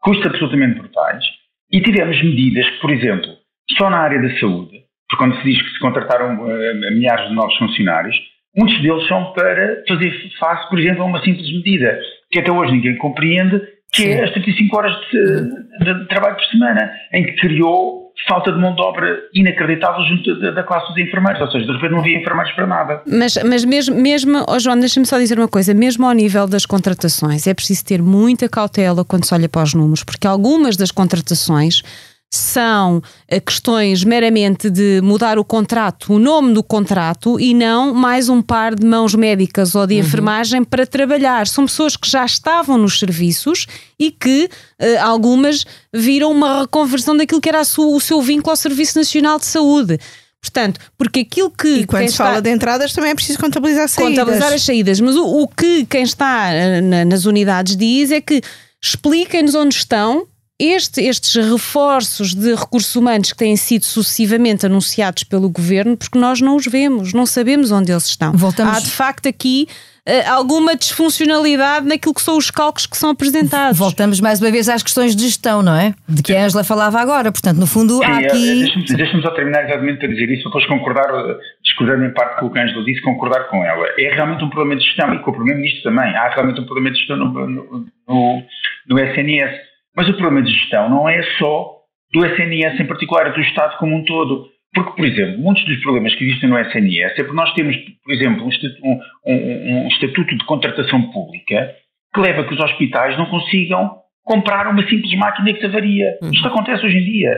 [0.00, 1.22] custos absolutamente brutais,
[1.70, 3.30] e tivemos medidas que, por exemplo,
[3.78, 7.34] só na área da saúde, porque quando se diz que se contrataram uh, milhares de
[7.34, 8.16] novos funcionários,
[8.56, 12.72] muitos deles são para fazer face, por exemplo, a uma simples medida, que até hoje
[12.72, 13.60] ninguém compreende,
[13.92, 14.20] que é Sim.
[14.20, 18.58] é as 35 horas de, de, de, trabalho por semana, em que criou falta de
[18.58, 22.00] mão de obra inacreditável junto da, da, classe dos enfermeiros, ou seja, de repente não
[22.00, 23.02] havia enfermeiros para nada.
[23.06, 26.66] Mas, mas mesmo, mesmo oh João, deixa-me só dizer uma coisa, mesmo ao nível das
[26.66, 30.90] contratações, é preciso ter muita cautela quando se olha para os números, porque algumas das
[30.90, 31.82] contratações
[32.32, 38.28] são eh, questões meramente de mudar o contrato, o nome do contrato e não mais
[38.28, 40.00] um par de mãos médicas ou de uhum.
[40.00, 41.48] enfermagem para trabalhar.
[41.48, 43.66] São pessoas que já estavam nos serviços
[43.98, 44.48] e que
[44.80, 49.38] uh, algumas viram uma reconversão daquilo que era sua, o seu vínculo ao Serviço Nacional
[49.38, 49.98] de Saúde.
[50.40, 51.80] Portanto, porque aquilo que.
[51.80, 52.26] E quando se está...
[52.26, 54.18] fala de entradas também é preciso contabilizar as saídas.
[54.18, 55.00] Contabilizar as saídas.
[55.00, 58.40] Mas o, o que quem está eh, na, nas unidades diz é que
[58.82, 60.26] expliquem-nos onde estão
[60.60, 66.42] este, estes reforços de recursos humanos que têm sido sucessivamente anunciados pelo governo, porque nós
[66.42, 68.32] não os vemos, não sabemos onde eles estão.
[68.32, 68.76] Voltamos...
[68.76, 69.66] Há de facto aqui
[70.06, 73.78] uh, alguma disfuncionalidade naquilo que são os cálculos que são apresentados.
[73.78, 75.94] Voltamos mais uma vez às questões de gestão, não é?
[76.06, 77.32] De que a Angela falava agora.
[77.32, 78.60] Portanto, no fundo, Sim, há aqui.
[78.60, 82.46] Deixa-me deixa só terminar exatamente para dizer isso, depois concordar, eh, discordando em parte com
[82.46, 83.86] o que a Angela disse, concordar com ela.
[83.98, 86.14] É realmente um problema de gestão e com o Primeiro-Ministro também.
[86.14, 88.42] Há realmente um problema de gestão no, no, no,
[88.88, 89.69] no SNS
[90.00, 91.76] mas o problema de gestão não é só
[92.10, 94.46] do SNS em particular, é do Estado como um todo.
[94.72, 98.14] Porque, por exemplo, muitos dos problemas que existem no SNS é porque nós temos, por
[98.14, 98.48] exemplo,
[98.82, 101.74] um, um, um estatuto de contratação pública
[102.14, 106.16] que leva a que os hospitais não consigam comprar uma simples máquina que se avaria.
[106.22, 106.30] Uhum.
[106.30, 107.34] Isto acontece hoje em dia.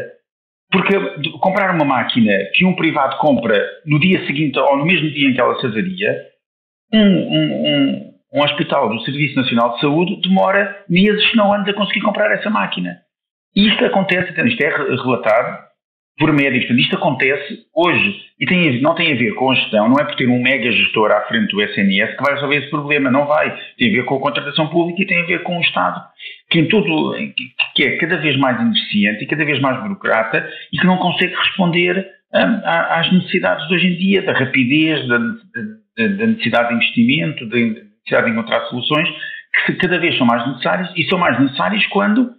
[0.70, 0.94] Porque
[1.40, 5.35] comprar uma máquina que um privado compra no dia seguinte ou no mesmo dia em
[5.35, 6.16] que ela se avaria,
[6.94, 11.75] um, um, um hospital do Serviço Nacional de Saúde demora meses, se não anos, a
[11.75, 12.99] conseguir comprar essa máquina.
[13.55, 15.73] Isto acontece, isto é relatado
[16.18, 19.99] por médicos, isto acontece hoje e tem, não tem a ver com a gestão, não
[19.99, 23.11] é por ter um mega gestor à frente do SNS que vai resolver esse problema,
[23.11, 23.55] não vai.
[23.79, 26.03] Tem a ver com a contratação pública e tem a ver com o Estado,
[26.51, 27.14] que em tudo,
[27.75, 31.35] que é cada vez mais ineficiente e cada vez mais burocrata e que não consegue
[31.35, 37.47] responder às necessidades de hoje em dia, da rapidez, da, da, da necessidade de investimento,
[37.47, 39.09] de, de encontrar soluções
[39.67, 42.33] que cada vez são mais necessárias e são mais necessárias quando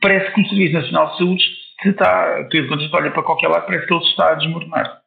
[0.00, 1.44] parece que o Serviço Nacional de Saúde
[1.82, 5.00] se está, quando se olha para qualquer lado, parece que ele se está a desmoronar.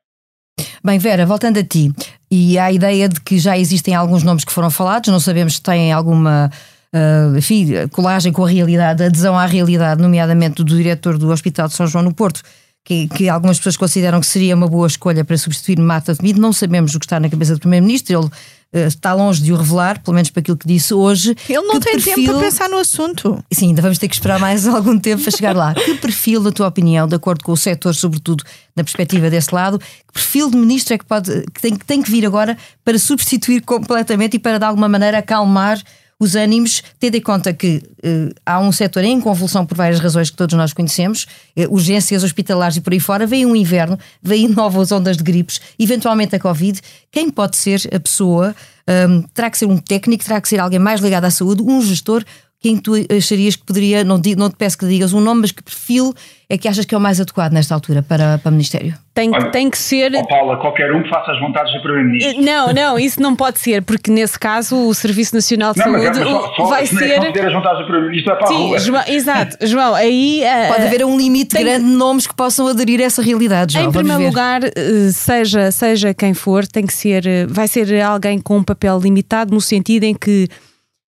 [0.84, 1.92] Bem, Vera, voltando a ti,
[2.30, 5.64] e a ideia de que já existem alguns nomes que foram falados, não sabemos se
[5.64, 6.50] têm alguma
[6.94, 11.74] uh, enfim, colagem com a realidade, adesão à realidade, nomeadamente do diretor do Hospital de
[11.74, 12.42] São João no Porto,
[12.86, 16.42] que, que, algumas pessoas consideram que seria uma boa escolha para substituir Mata Temido.
[16.42, 18.30] Não sabemos o que está na cabeça do Primeiro-Ministro, ele
[18.74, 21.36] está longe de o revelar, pelo menos para aquilo que disse hoje.
[21.48, 22.16] Ele não tem perfil...
[22.16, 23.44] tempo para pensar no assunto.
[23.52, 25.74] Sim, ainda vamos ter que esperar mais algum tempo para chegar lá.
[25.74, 28.44] Que perfil, na tua opinião, de acordo com o setor, sobretudo
[28.76, 32.02] na perspectiva desse lado, que perfil de ministro é que, pode, que, tem, que tem
[32.02, 35.80] que vir agora para substituir completamente e para de alguma maneira acalmar
[36.20, 40.30] os ânimos, tendo em conta que uh, há um setor em convulsão por várias razões
[40.30, 41.26] que todos nós conhecemos,
[41.58, 45.60] uh, urgências hospitalares e por aí fora, vem um inverno, vem novas ondas de gripes,
[45.78, 46.80] eventualmente a Covid.
[47.12, 48.56] Quem pode ser a pessoa?
[48.88, 51.82] Um, terá que ser um técnico, terá que ser alguém mais ligado à saúde, um
[51.82, 52.24] gestor,
[52.64, 55.62] quem tu acharias que poderia, não, não te peço que digas um nome, mas que
[55.62, 56.14] perfil
[56.50, 58.94] é que achas que é o mais adequado nesta altura para, para o Ministério?
[59.14, 60.14] Tem, Olha, tem que ser.
[60.16, 62.42] Oh Paula, qualquer um que faça as vontades do Primeiro-Ministro.
[62.42, 66.20] Não, não, isso não pode ser, porque nesse caso o Serviço Nacional de não, Saúde
[66.20, 67.34] é, só, só, vai ser.
[67.34, 68.80] Se as vontades do Primeiro-Ministro é para Sim, a rua.
[68.80, 70.42] João, exato, João, aí.
[70.44, 71.66] Uh, pode haver um limite tem...
[71.66, 73.90] grande de nomes que possam aderir a essa realidade, João.
[73.90, 74.72] Em primeiro lugar, eh,
[75.12, 77.28] seja, seja quem for, tem que ser.
[77.28, 80.48] Eh, vai ser alguém com um papel limitado, no sentido em que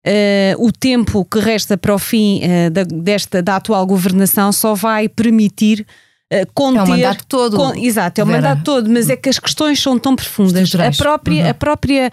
[0.05, 4.73] Uh, o tempo que resta para o fim uh, da, desta, da atual governação só
[4.73, 5.85] vai permitir
[6.31, 6.79] uh, conter.
[6.79, 7.57] É o mandato todo.
[7.57, 8.41] Con, exato, é o Vera.
[8.41, 10.73] mandato todo, mas é que as questões são tão profundas.
[10.75, 11.49] A própria, uhum.
[11.49, 12.11] a própria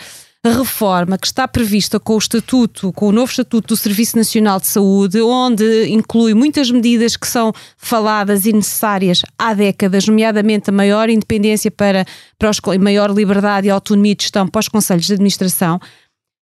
[0.50, 4.66] reforma que está prevista com o estatuto, com o novo estatuto do Serviço Nacional de
[4.66, 11.08] Saúde, onde inclui muitas medidas que são faladas e necessárias há décadas, nomeadamente a maior
[11.08, 12.04] independência para,
[12.38, 15.80] para os, maior liberdade e autonomia de gestão para os conselhos de administração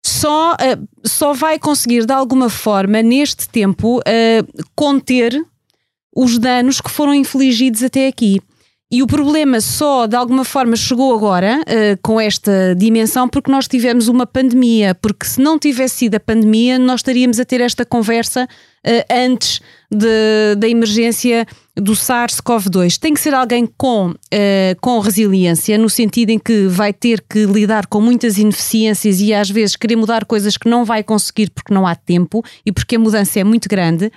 [0.05, 5.41] só, uh, só vai conseguir, de alguma forma, neste tempo, uh, conter
[6.15, 8.41] os danos que foram infligidos até aqui.
[8.93, 13.69] E o problema só, de alguma forma, chegou agora, uh, com esta dimensão, porque nós
[13.69, 14.97] tivemos uma pandemia.
[14.97, 18.49] Porque se não tivesse sido a pandemia, nós estaríamos a ter esta conversa
[18.85, 22.99] uh, antes de, da emergência do SARS-CoV-2.
[22.99, 24.17] Tem que ser alguém com, uh,
[24.81, 29.49] com resiliência, no sentido em que vai ter que lidar com muitas ineficiências e às
[29.49, 32.99] vezes querer mudar coisas que não vai conseguir porque não há tempo e porque a
[32.99, 34.11] mudança é muito grande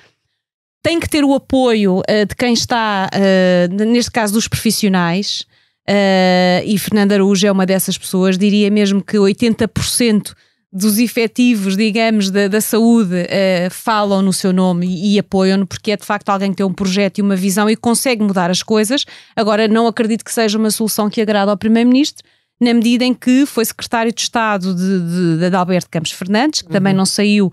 [0.83, 5.45] tem que ter o apoio uh, de quem está, uh, neste caso dos profissionais,
[5.89, 10.33] uh, e Fernando Araújo é uma dessas pessoas, diria mesmo que 80%
[10.73, 13.27] dos efetivos, digamos, da, da saúde
[13.69, 16.73] falam no seu nome e, e apoiam-no, porque é de facto alguém que tem um
[16.73, 19.05] projeto e uma visão e consegue mudar as coisas.
[19.35, 22.27] Agora, não acredito que seja uma solução que agrada ao Primeiro-Ministro,
[22.59, 26.69] na medida em que foi secretário de Estado de, de, de Alberto Campos Fernandes, que
[26.69, 26.73] uhum.
[26.73, 27.51] também não saiu,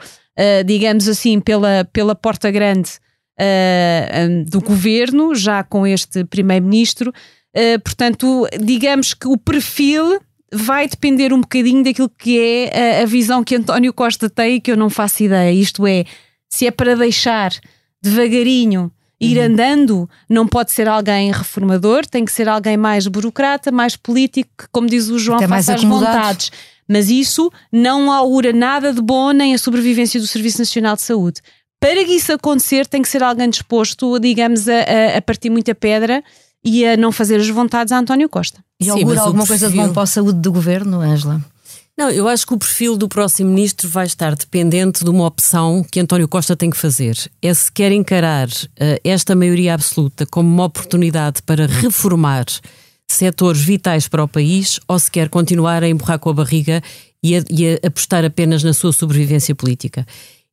[0.64, 2.92] digamos assim, pela, pela porta grande
[3.40, 7.12] uh, do governo, já com este primeiro-ministro.
[7.56, 10.20] Uh, portanto, digamos que o perfil
[10.52, 14.60] vai depender um bocadinho daquilo que é a, a, visão que António Costa tem e
[14.60, 15.52] que eu não faço ideia.
[15.52, 16.04] Isto é,
[16.48, 17.52] se é para deixar
[18.02, 19.44] devagarinho ir uhum.
[19.44, 24.64] andando, não pode ser alguém reformador, tem que ser alguém mais burocrata, mais político, que,
[24.72, 26.50] como diz o João, Até faça as vontades.
[26.88, 31.40] Mas isso não augura nada de bom nem a sobrevivência do Serviço Nacional de Saúde
[31.80, 36.22] para que isso acontecer, tem que ser alguém disposto, digamos, a, a partir muita pedra
[36.62, 38.62] e a não fazer as vontades a António Costa.
[38.78, 39.46] E Sim, alguma perfil...
[39.46, 41.42] coisa de bom para a saúde do governo, Ângela?
[41.96, 45.84] Não, eu acho que o perfil do próximo ministro vai estar dependente de uma opção
[45.90, 47.16] que António Costa tem que fazer.
[47.42, 52.46] É se quer encarar uh, esta maioria absoluta como uma oportunidade para reformar
[53.06, 56.82] setores vitais para o país ou se quer continuar a empurrar com a barriga
[57.22, 60.06] e a, e a apostar apenas na sua sobrevivência política.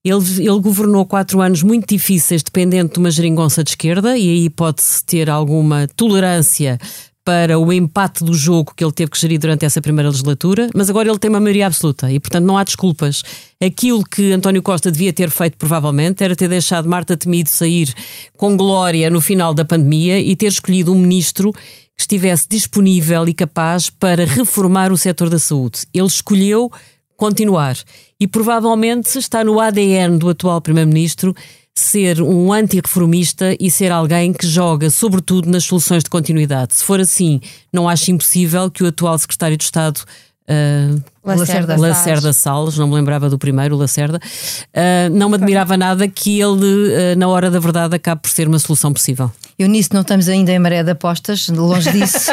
[0.10, 4.50] Ele, ele governou quatro anos muito difíceis, dependente de uma geringonça de esquerda, e aí
[4.50, 6.80] pode-se ter alguma tolerância
[7.28, 10.90] para o empate do jogo que ele teve que gerir durante essa primeira legislatura, mas
[10.90, 13.22] agora ele tem uma maioria absoluta e, portanto, não há desculpas.
[13.62, 17.94] Aquilo que António Costa devia ter feito, provavelmente, era ter deixado Marta Temido sair
[18.38, 23.34] com glória no final da pandemia e ter escolhido um ministro que estivesse disponível e
[23.34, 25.80] capaz para reformar o setor da saúde.
[25.94, 26.72] Ele escolheu
[27.18, 27.76] continuar.
[28.20, 31.36] E provavelmente está no ADN do atual Primeiro-Ministro
[31.76, 36.76] ser um antirreformista e ser alguém que joga, sobretudo, nas soluções de continuidade.
[36.76, 37.40] Se for assim,
[37.72, 40.02] não acho impossível que o atual Secretário de Estado.
[40.50, 41.04] Uh,
[41.36, 44.20] Lacerda, Lacerda Salles, não me lembrava do primeiro, Lacerda.
[44.20, 46.66] Uh, não me admirava nada que ele,
[47.14, 49.32] uh, na hora da verdade, acabe por ser uma solução possível.
[49.58, 52.32] Eu nisso não estamos ainda em maré de apostas, longe disso.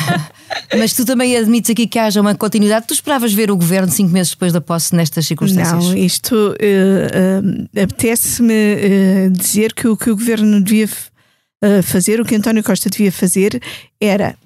[0.78, 2.86] Mas tu também admites aqui que haja uma continuidade.
[2.86, 5.84] Tu esperavas ver o governo cinco meses depois da posse nestas circunstâncias?
[5.84, 10.88] Não, isto uh, uh, apetece-me uh, dizer que o que o governo devia
[11.82, 13.58] fazer, o que António Costa devia fazer,
[13.98, 14.36] era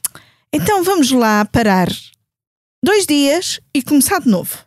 [0.53, 1.89] então vamos lá parar
[2.83, 4.59] dois dias e começar de novo.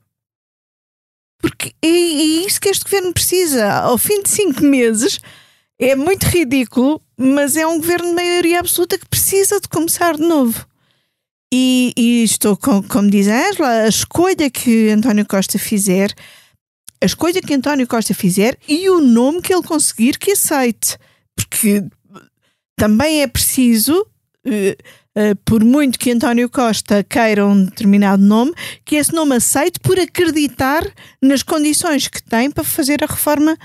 [1.41, 3.71] Porque é, é isso que este governo precisa.
[3.71, 5.19] Ao fim de cinco meses,
[5.79, 10.23] é muito ridículo, mas é um governo de maioria absoluta que precisa de começar de
[10.23, 10.67] novo.
[11.53, 16.13] E, e estou, com, como diz a Angela, a escolha que António Costa fizer,
[17.01, 20.97] a escolha que António Costa fizer e o nome que ele conseguir que aceite.
[21.35, 21.83] Porque
[22.77, 24.01] também é preciso,
[24.45, 24.83] uh,
[25.45, 28.53] por muito que António Costa queira um determinado nome,
[28.85, 30.83] que esse nome aceite por acreditar
[31.21, 33.57] nas condições que tem para fazer a reforma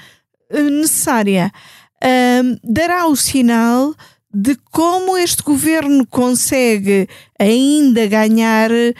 [0.52, 1.52] uh, necessária.
[2.64, 3.94] dará o sinal
[4.38, 8.92] de como este governo consegue ainda ganhar eh,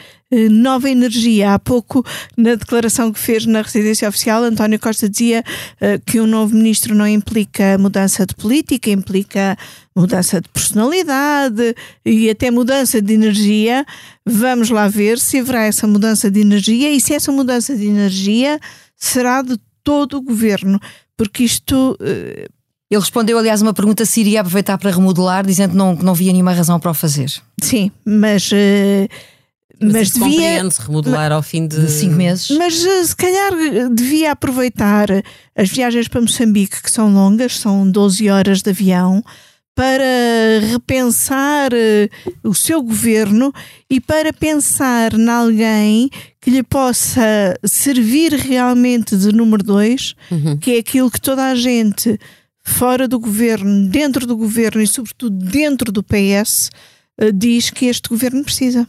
[0.49, 1.53] nova energia.
[1.53, 5.43] Há pouco, na declaração que fez na residência oficial, António Costa dizia
[5.81, 9.57] uh, que um novo ministro não implica mudança de política, implica
[9.95, 13.85] mudança de personalidade e até mudança de energia.
[14.25, 18.59] Vamos lá ver se haverá essa mudança de energia e se essa mudança de energia
[18.95, 20.79] será de todo o governo,
[21.15, 21.97] porque isto.
[22.01, 22.57] Uh,
[22.89, 26.13] ele respondeu, aliás, uma pergunta se iria aproveitar para remodelar, dizendo que não, que não
[26.13, 27.29] via nenhuma razão para o fazer.
[27.61, 28.49] Sim, mas.
[28.51, 29.07] Uh,
[29.79, 30.69] mas, mas devia.
[30.69, 31.79] se remodelar ao fim de...
[31.79, 32.49] de cinco meses.
[32.51, 33.51] Mas uh, se calhar
[33.93, 35.07] devia aproveitar
[35.55, 39.23] as viagens para Moçambique, que são longas, são 12 horas de avião,
[39.77, 40.03] para
[40.71, 41.69] repensar
[42.43, 43.53] o seu governo
[43.87, 46.09] e para pensar em alguém
[46.41, 50.57] que lhe possa servir realmente de número dois, uhum.
[50.57, 52.19] que é aquilo que toda a gente
[52.63, 56.71] fora do governo, dentro do governo e, sobretudo, dentro do PS,
[57.19, 58.87] eh, diz que este governo precisa.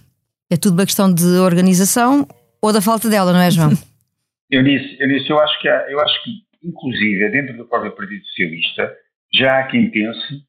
[0.50, 2.26] É tudo uma questão de organização
[2.62, 3.70] ou da falta dela, não é, João?
[4.50, 6.30] eu disse, eu disse, eu acho que há, eu acho que,
[6.64, 8.92] inclusive, dentro do próprio Partido Socialista,
[9.34, 10.42] já há quem pense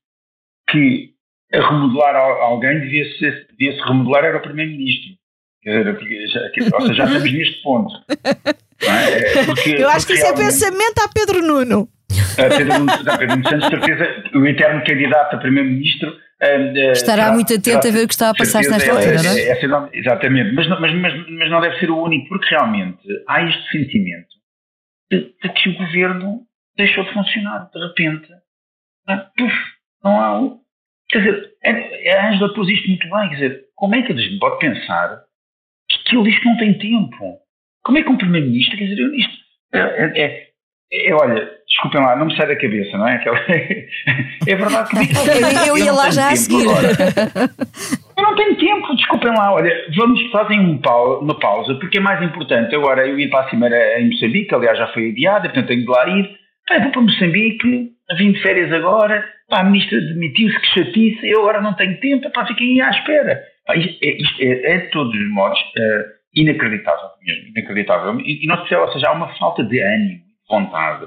[0.69, 1.13] que
[1.53, 5.17] a remodelar alguém devia-se devia -se remodelar era o Primeiro-Ministro.
[5.65, 7.93] Ou seja, já estamos neste ponto.
[8.81, 9.43] É?
[9.43, 11.89] Porque, eu acho que isso é pensamento a Pedro Nuno.
[12.37, 16.15] A Pedro Nuno, a Pedro Nuno Santos, certeza, o eterno candidato a Primeiro-Ministro.
[16.41, 19.21] Uh, Estará será, muito atento será, a ver o que está a passar nesta altura,
[19.21, 19.41] não é?
[19.41, 23.43] é, é exatamente, mas, mas, mas, mas não deve ser o único, porque realmente há
[23.43, 24.29] este sentimento
[25.11, 26.41] de, de que o governo
[26.77, 28.31] deixou de funcionar, de repente.
[29.09, 29.17] É?
[29.37, 29.55] Puf,
[30.01, 30.57] não há.
[31.09, 34.39] Quer dizer, a Angela pôs isto muito bem, quer dizer, como é que a gente
[34.39, 35.23] pode pensar
[36.07, 37.39] que ele diz que não tem tempo?
[37.83, 39.33] Como é que um primeiro-ministro, quer dizer, isto
[39.73, 40.49] é, é, é
[40.91, 43.15] é, olha, desculpem lá, não me sai da cabeça, não é?
[43.15, 43.39] Aquela...
[43.47, 46.65] é verdade que eu, eu ia lá já a seguir.
[48.17, 52.01] Eu não tenho tempo, desculpem lá, olha, vamos fazer um pau, uma pausa, porque é
[52.01, 52.75] mais importante.
[52.75, 55.87] Agora eu ir para a Cimeira em Moçambique, aliás já foi adiada, portanto tenho de
[55.87, 56.29] lá ir.
[56.67, 61.41] Pá, vou para Moçambique, vim de férias agora, pá, a ministra demitiu-se, que chatice, eu
[61.41, 63.41] agora não tenho tempo, pá, fiquem à espera.
[63.65, 66.03] Pá, isto, é, isto é, é, de todos os modos uh,
[66.35, 68.19] inacreditável mesmo, inacreditável.
[68.19, 71.05] E, e não se ou seja, há uma falta de ânimo vontade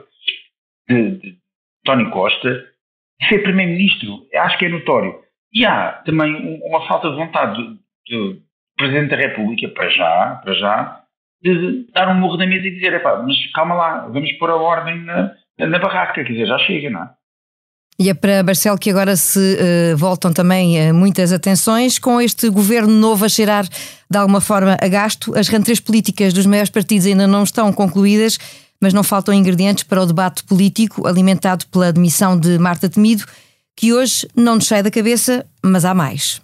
[0.93, 1.39] de, de
[1.85, 2.65] Tony Costa
[3.29, 4.27] ser Primeiro-Ministro.
[4.35, 5.21] Acho que é notório.
[5.53, 7.63] E há também uma falta de vontade
[8.09, 8.43] do,
[8.77, 11.01] Presidente da República, para já, para já,
[11.43, 15.05] de dar um morro na mesa e dizer, mas calma lá, vamos pôr a ordem
[15.05, 17.11] na, na barraca, quer dizer, já chega, não é?
[17.99, 22.49] E é para Barcelo que agora se uh, voltam também uh, muitas atenções, com este
[22.49, 23.65] governo novo a cheirar
[24.11, 25.37] de alguma forma a gasto.
[25.39, 28.39] As rentrées políticas dos maiores partidos ainda não estão concluídas
[28.83, 33.25] mas não faltam ingredientes para o debate político alimentado pela admissão de Marta Temido,
[33.77, 36.43] que hoje não nos sai da cabeça, mas há mais.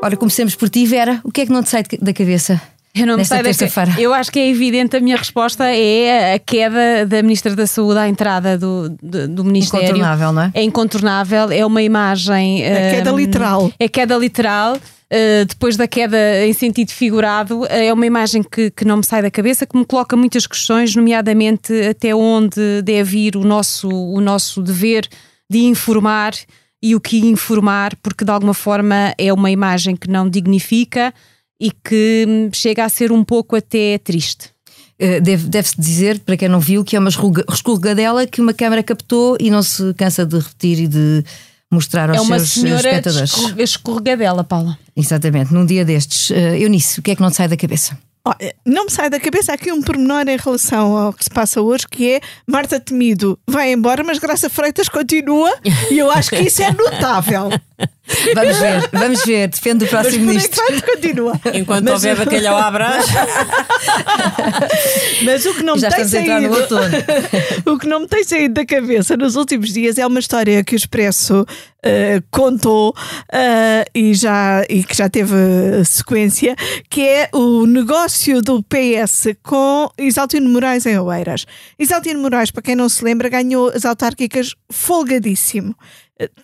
[0.00, 1.20] Ora, comecemos por ti, Vera.
[1.24, 2.62] O que é que não te sai da cabeça?
[2.98, 3.94] Eu não me sai terça-feira.
[3.98, 7.98] Eu acho que é evidente, a minha resposta é a queda da Ministra da Saúde
[7.98, 9.86] à entrada do, do, do Ministério.
[9.86, 10.50] Incontornável, não é?
[10.54, 12.66] É incontornável, é uma imagem.
[12.66, 13.72] A queda um, literal.
[13.78, 14.76] É queda literal.
[14.76, 19.04] Uh, depois da queda em sentido figurado, uh, é uma imagem que, que não me
[19.04, 23.88] sai da cabeça, que me coloca muitas questões, nomeadamente até onde deve ir o nosso,
[23.88, 25.08] o nosso dever
[25.48, 26.34] de informar
[26.82, 31.12] e o que informar, porque de alguma forma é uma imagem que não dignifica
[31.60, 34.50] e que hum, chega a ser um pouco até triste.
[35.00, 38.82] Uh, Deve-se deve dizer, para quem não viu, que é uma escorregadela que uma câmara
[38.82, 41.24] captou e não se cansa de repetir e de
[41.70, 43.32] mostrar aos é uma seus senhora espectadores.
[43.58, 44.78] Escorregadela, Paula.
[44.96, 46.30] Exatamente, num dia destes.
[46.30, 47.96] Uh, Eunice, o que é que não te sai da cabeça?
[48.64, 51.86] Não me sai da cabeça aqui um pormenor em relação ao que se passa hoje,
[51.88, 55.52] que é Marta Temido vai embora, mas Graça Freitas continua,
[55.90, 57.50] e eu acho que isso é notável.
[58.34, 60.62] Vamos ver, vamos ver, defende o próximo mas ministro.
[60.64, 61.40] Enquanto continua.
[61.52, 63.06] Enquanto mas, houver bacalhau à brás.
[65.24, 66.54] mas o que não me Já tem saído.
[67.70, 70.74] o que não me tem saído da cabeça nos últimos dias é uma história que
[70.74, 71.44] o Expresso
[71.84, 75.34] uh, contou uh, e, já, e que já teve
[75.84, 76.54] sequência,
[76.88, 81.46] que é o negócio do PS com Isaltino Moraes em Oeiras.
[81.78, 85.74] Isaltino Moraes, para quem não se lembra, ganhou as autárquicas folgadíssimo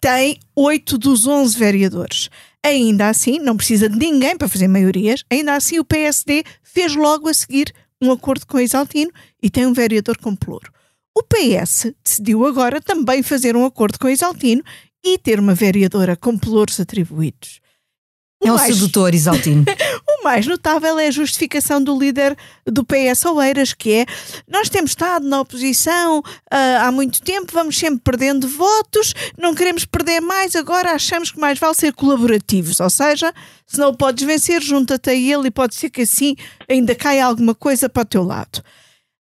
[0.00, 2.30] tem 8 dos 11 vereadores.
[2.62, 7.28] Ainda assim, não precisa de ninguém para fazer maiorias, ainda assim o PSD fez logo
[7.28, 9.10] a seguir um acordo com Isaltino
[9.42, 10.72] e tem um vereador com pluro.
[11.16, 14.62] O PS decidiu agora também fazer um acordo com Isaltino
[15.04, 17.60] e ter uma vereadora com pelouros atribuídos.
[18.42, 18.74] O é um mais...
[18.74, 19.64] sedutor, Isaltino.
[20.20, 22.36] o mais notável é a justificação do líder
[22.66, 24.06] do PS Oeiras, que é
[24.46, 26.24] nós temos estado na oposição uh,
[26.80, 31.58] há muito tempo, vamos sempre perdendo votos, não queremos perder mais, agora achamos que mais
[31.58, 33.32] vale ser colaborativos, ou seja,
[33.66, 36.36] se não o podes vencer, junta-te a ele e pode ser que assim
[36.68, 38.62] ainda caia alguma coisa para o teu lado.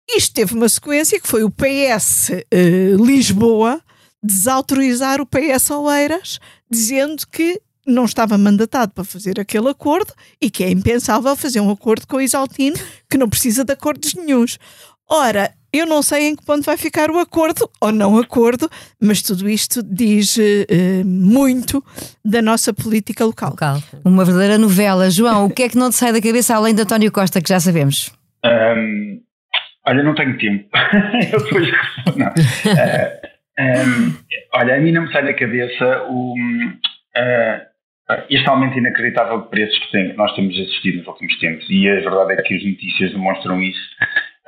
[0.09, 3.83] Isto teve uma sequência que foi o PS uh, ah, Lisboa
[4.23, 6.39] desautorizar o PS Oeiras,
[6.71, 11.71] dizendo que não estava mandatado para fazer aquele acordo e que é impensável fazer um
[11.71, 12.77] acordo com o Isaltino
[13.09, 14.59] que não precisa de acordos nenhums.
[15.09, 18.69] Ora, eu não sei em que ponto vai ficar o acordo ou não acordo,
[19.01, 21.85] mas tudo isto diz uh, muito
[22.25, 23.51] da nossa política local.
[23.51, 23.83] local.
[24.05, 25.11] Uma verdadeira novela.
[25.11, 27.49] João, o que é que não te sai da cabeça além de António Costa, que
[27.49, 28.11] já sabemos?
[28.45, 29.21] Um,
[29.87, 30.69] olha, não tenho tempo.
[31.33, 31.69] eu depois
[32.17, 32.29] não.
[32.29, 33.26] Uh,
[33.59, 34.13] um,
[34.55, 36.35] olha, a mim não me sai da cabeça o.
[36.35, 37.77] Uh,
[38.31, 41.89] este aumento inacreditável de preços que, tem, que nós temos assistido nos últimos tempos, e
[41.89, 43.81] a verdade é que as notícias demonstram isso,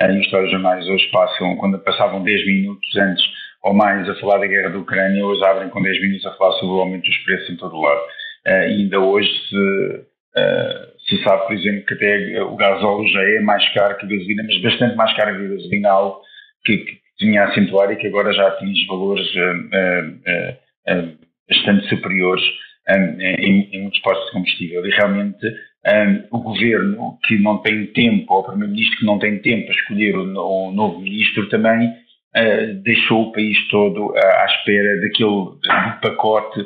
[0.01, 3.25] e os telejornais hoje passam, quando passavam 10 minutos antes
[3.65, 6.53] ou mais a falar da guerra da Ucrânia, hoje abrem com 10 minutos a falar
[6.53, 8.01] sobre o aumento dos preços em todo o lado.
[8.47, 13.23] Uh, e ainda hoje se, uh, se sabe, por exemplo, que até o gasóleo já
[13.23, 16.21] é mais caro que a gasolina, mas bastante mais caro que a gasolina, algo
[16.65, 22.43] que, que vinha a acentuar e que agora já atinge valores uh, uh, bastante superiores
[22.89, 24.87] em, em, muitos postos de combustível.
[24.87, 25.47] E realmente
[25.87, 29.75] um, o governo, que não tem tempo, ou o primeiro-ministro que não tem tempo para
[29.75, 35.61] escolher o, o novo ministro, também uh, deixou o país todo à espera daquele do
[36.03, 36.65] pacote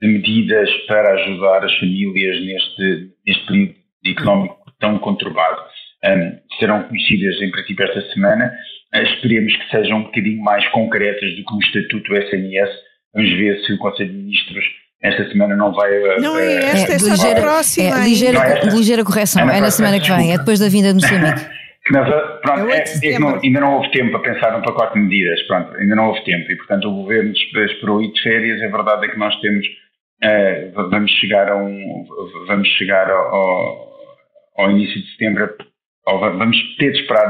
[0.00, 3.74] de medidas para ajudar as famílias neste, neste período
[4.04, 5.62] económico tão conturbado.
[6.04, 8.52] Um, serão conhecidas em princípio esta semana.
[8.94, 12.70] Uh, esperemos que sejam um bocadinho mais concretas do que o Estatuto do SNS.
[13.14, 14.64] Vamos ver se o Conselho de Ministros
[15.02, 15.90] esta semana não vai.
[15.98, 17.88] Uh, não é esta, é, é só ligeira, próxima.
[17.88, 20.88] É, ligeira, é ligeira correção, é, é na semana que vem, é depois da vinda
[20.88, 21.62] de Moçambique.
[21.90, 22.08] Mas,
[22.42, 25.74] pronto, é, é não, ainda não houve tempo para pensar num pacote de medidas, pronto,
[25.76, 28.62] ainda não houve tempo e, portanto, o governo esperou ir de férias.
[28.62, 32.06] A verdade é que nós temos, uh, vamos chegar a um,
[32.46, 33.88] vamos chegar ao,
[34.58, 35.52] ao início de setembro,
[36.06, 37.28] vamos ter de esperar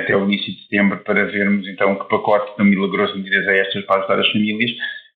[0.00, 3.84] até o início de setembro para vermos então que pacote de milagroso medidas é estas
[3.84, 4.70] para ajudar as famílias,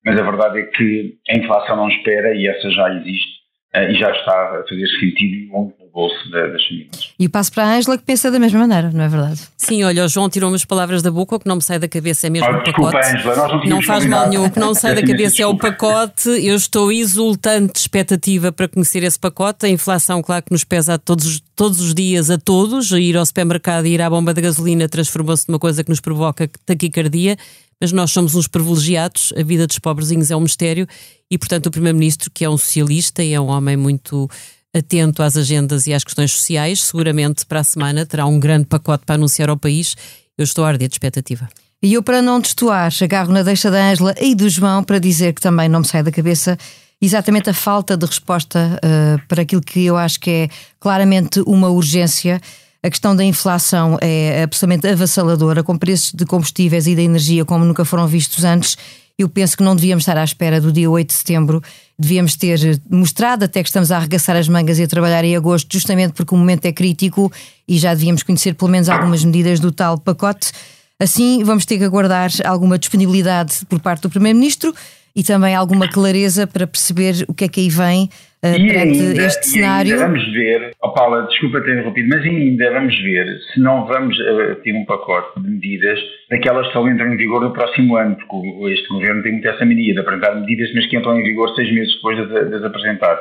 [0.04, 3.36] mas a verdade é que a inflação não espera e essa já existe
[3.74, 5.52] uh, e já está a fazer sentido
[5.96, 7.14] bolso da, das famílias.
[7.18, 9.40] E passo para a Ângela que pensa da mesma maneira, não é verdade?
[9.56, 11.88] Sim, olha, o João tirou umas palavras da boca, o que não me sai da
[11.88, 12.98] cabeça é mesmo oh, o pacote.
[12.98, 15.56] Angela, nós não, não faz mal nenhum, o que não sai da cabeça é o
[15.56, 16.28] pacote.
[16.28, 19.64] Eu estou exultante de expectativa para conhecer esse pacote.
[19.64, 22.90] A inflação, claro que nos pesa todos, todos os dias a todos.
[22.90, 26.46] Ir ao supermercado e ir à bomba de gasolina transformou-se numa coisa que nos provoca
[26.66, 27.38] taquicardia
[27.80, 30.86] mas nós somos uns privilegiados, a vida dos pobrezinhos é um mistério
[31.30, 34.30] e, portanto, o Primeiro-Ministro, que é um socialista e é um homem muito
[34.76, 39.04] atento às agendas e às questões sociais, seguramente para a semana terá um grande pacote
[39.06, 39.96] para anunciar ao país.
[40.36, 41.48] Eu estou a arder de expectativa.
[41.82, 45.32] E eu, para não destoar, agarro na deixa da Ângela e do João para dizer
[45.32, 46.58] que também não me sai da cabeça
[47.00, 50.48] exatamente a falta de resposta uh, para aquilo que eu acho que é
[50.80, 52.40] claramente uma urgência
[52.86, 57.64] a questão da inflação é absolutamente avassaladora, com preços de combustíveis e da energia como
[57.64, 58.78] nunca foram vistos antes.
[59.18, 61.62] Eu penso que não devíamos estar à espera do dia 8 de setembro,
[61.98, 65.72] devíamos ter mostrado até que estamos a arregaçar as mangas e a trabalhar em agosto,
[65.72, 67.32] justamente porque o momento é crítico
[67.66, 70.52] e já devíamos conhecer pelo menos algumas medidas do tal pacote.
[71.00, 74.74] Assim, vamos ter que aguardar alguma disponibilidade por parte do Primeiro-Ministro
[75.14, 78.10] e também alguma clareza para perceber o que é que aí vem
[78.52, 79.98] perante ainda, este cenário.
[79.98, 84.54] vamos ver, oh Paula, desculpa ter interrompido, mas ainda vamos ver se não vamos uh,
[84.62, 85.98] ter um pacote de medidas
[86.30, 89.64] daquelas que só entram em vigor no próximo ano, porque este governo tem muito essa
[89.64, 92.64] mania de apresentar medidas, mas que entram em vigor seis meses depois de, de as
[92.64, 93.18] apresentar.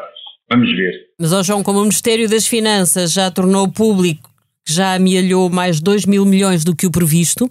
[0.50, 0.94] Vamos ver.
[1.20, 4.30] Mas, ó João, como o Ministério das Finanças já tornou público
[4.66, 7.48] que já amealhou mais 2 mil milhões do que o previsto,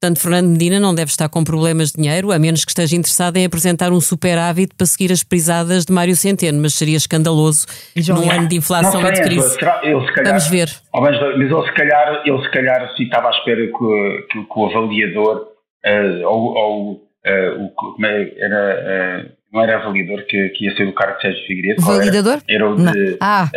[0.00, 3.36] Portanto, Fernando Medina não deve estar com problemas de dinheiro, a menos que esteja interessado
[3.36, 7.66] em apresentar um superávit para seguir as pisadas de Mário Centeno, mas seria escandaloso
[8.08, 9.54] num ano de inflação e de crise.
[9.54, 10.68] Será, ele, calhar, Vamos ver.
[10.94, 14.66] mas, ele se calhar, ele se calhar se estava à espera que, que, que o
[14.66, 15.48] avaliador
[15.84, 20.76] uh, ou, ou uh, o, como é, era, uh, não era avaliador que, que ia
[20.76, 21.82] ser o cargo de Sérgio Figueiredo.
[21.82, 22.40] Validador?
[22.48, 23.50] Era, era o de, ah.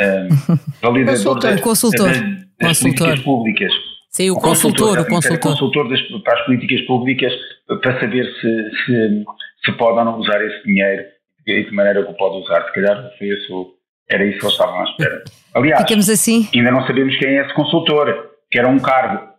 [0.81, 1.51] validador consultor.
[1.51, 2.07] Das, consultor.
[2.09, 2.21] Das,
[2.59, 3.23] das consultor.
[3.23, 3.90] públicas.
[4.11, 5.39] Sim, o, o consultor, o consultor.
[5.39, 7.33] consultor das, para as políticas públicas
[7.81, 9.23] para saber se, se,
[9.65, 11.03] se pode ou não usar esse dinheiro
[11.47, 12.65] e de que maneira que o pode usar.
[12.65, 13.73] Se calhar foi isso,
[14.09, 15.23] era isso que eles estavam à espera.
[15.55, 16.47] Aliás, Ficamos assim.
[16.53, 19.31] ainda não sabemos quem é esse consultor, que era um cargo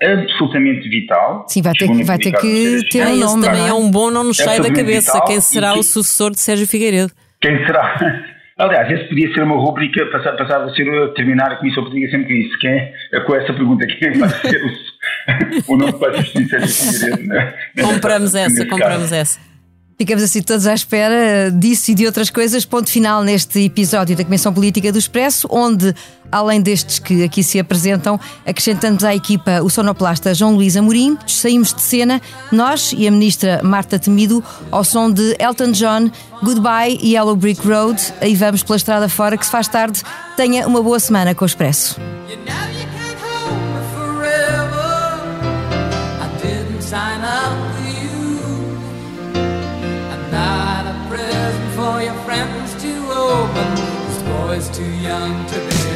[0.00, 1.46] absolutamente vital.
[1.48, 3.46] Sim, vai ter, vai ter que ter um nome.
[3.46, 3.68] também é?
[3.68, 5.12] é um bom, não nos sai da cabeça.
[5.12, 7.12] Vital, quem será o sucessor de Sérgio Figueiredo?
[7.40, 7.96] Quem será?
[8.58, 12.34] Aliás, esse podia ser uma rubrica, passava a ser terminar a Comissão Política sempre que
[12.34, 12.58] isso.
[12.58, 16.56] Quem é, com essa pergunta, quem vai ser o, o novo para a Justiça
[17.80, 19.47] Compramos essa, compramos essa.
[20.00, 22.64] Ficamos assim todos à espera disso e de outras coisas.
[22.64, 25.92] Ponto final neste episódio da Comissão Política do Expresso, onde,
[26.30, 31.18] além destes que aqui se apresentam, acrescentamos à equipa o sonoplasta João Luís Amorim.
[31.26, 32.22] Saímos de cena,
[32.52, 36.12] nós e a ministra Marta Temido, ao som de Elton John,
[36.44, 38.00] Goodbye e Yellow Brick Road.
[38.20, 40.04] Aí vamos pela estrada fora, que se faz tarde.
[40.36, 41.96] Tenha uma boa semana com o Expresso.
[52.00, 53.74] your friends too open.
[54.06, 55.87] This boy's too young to be.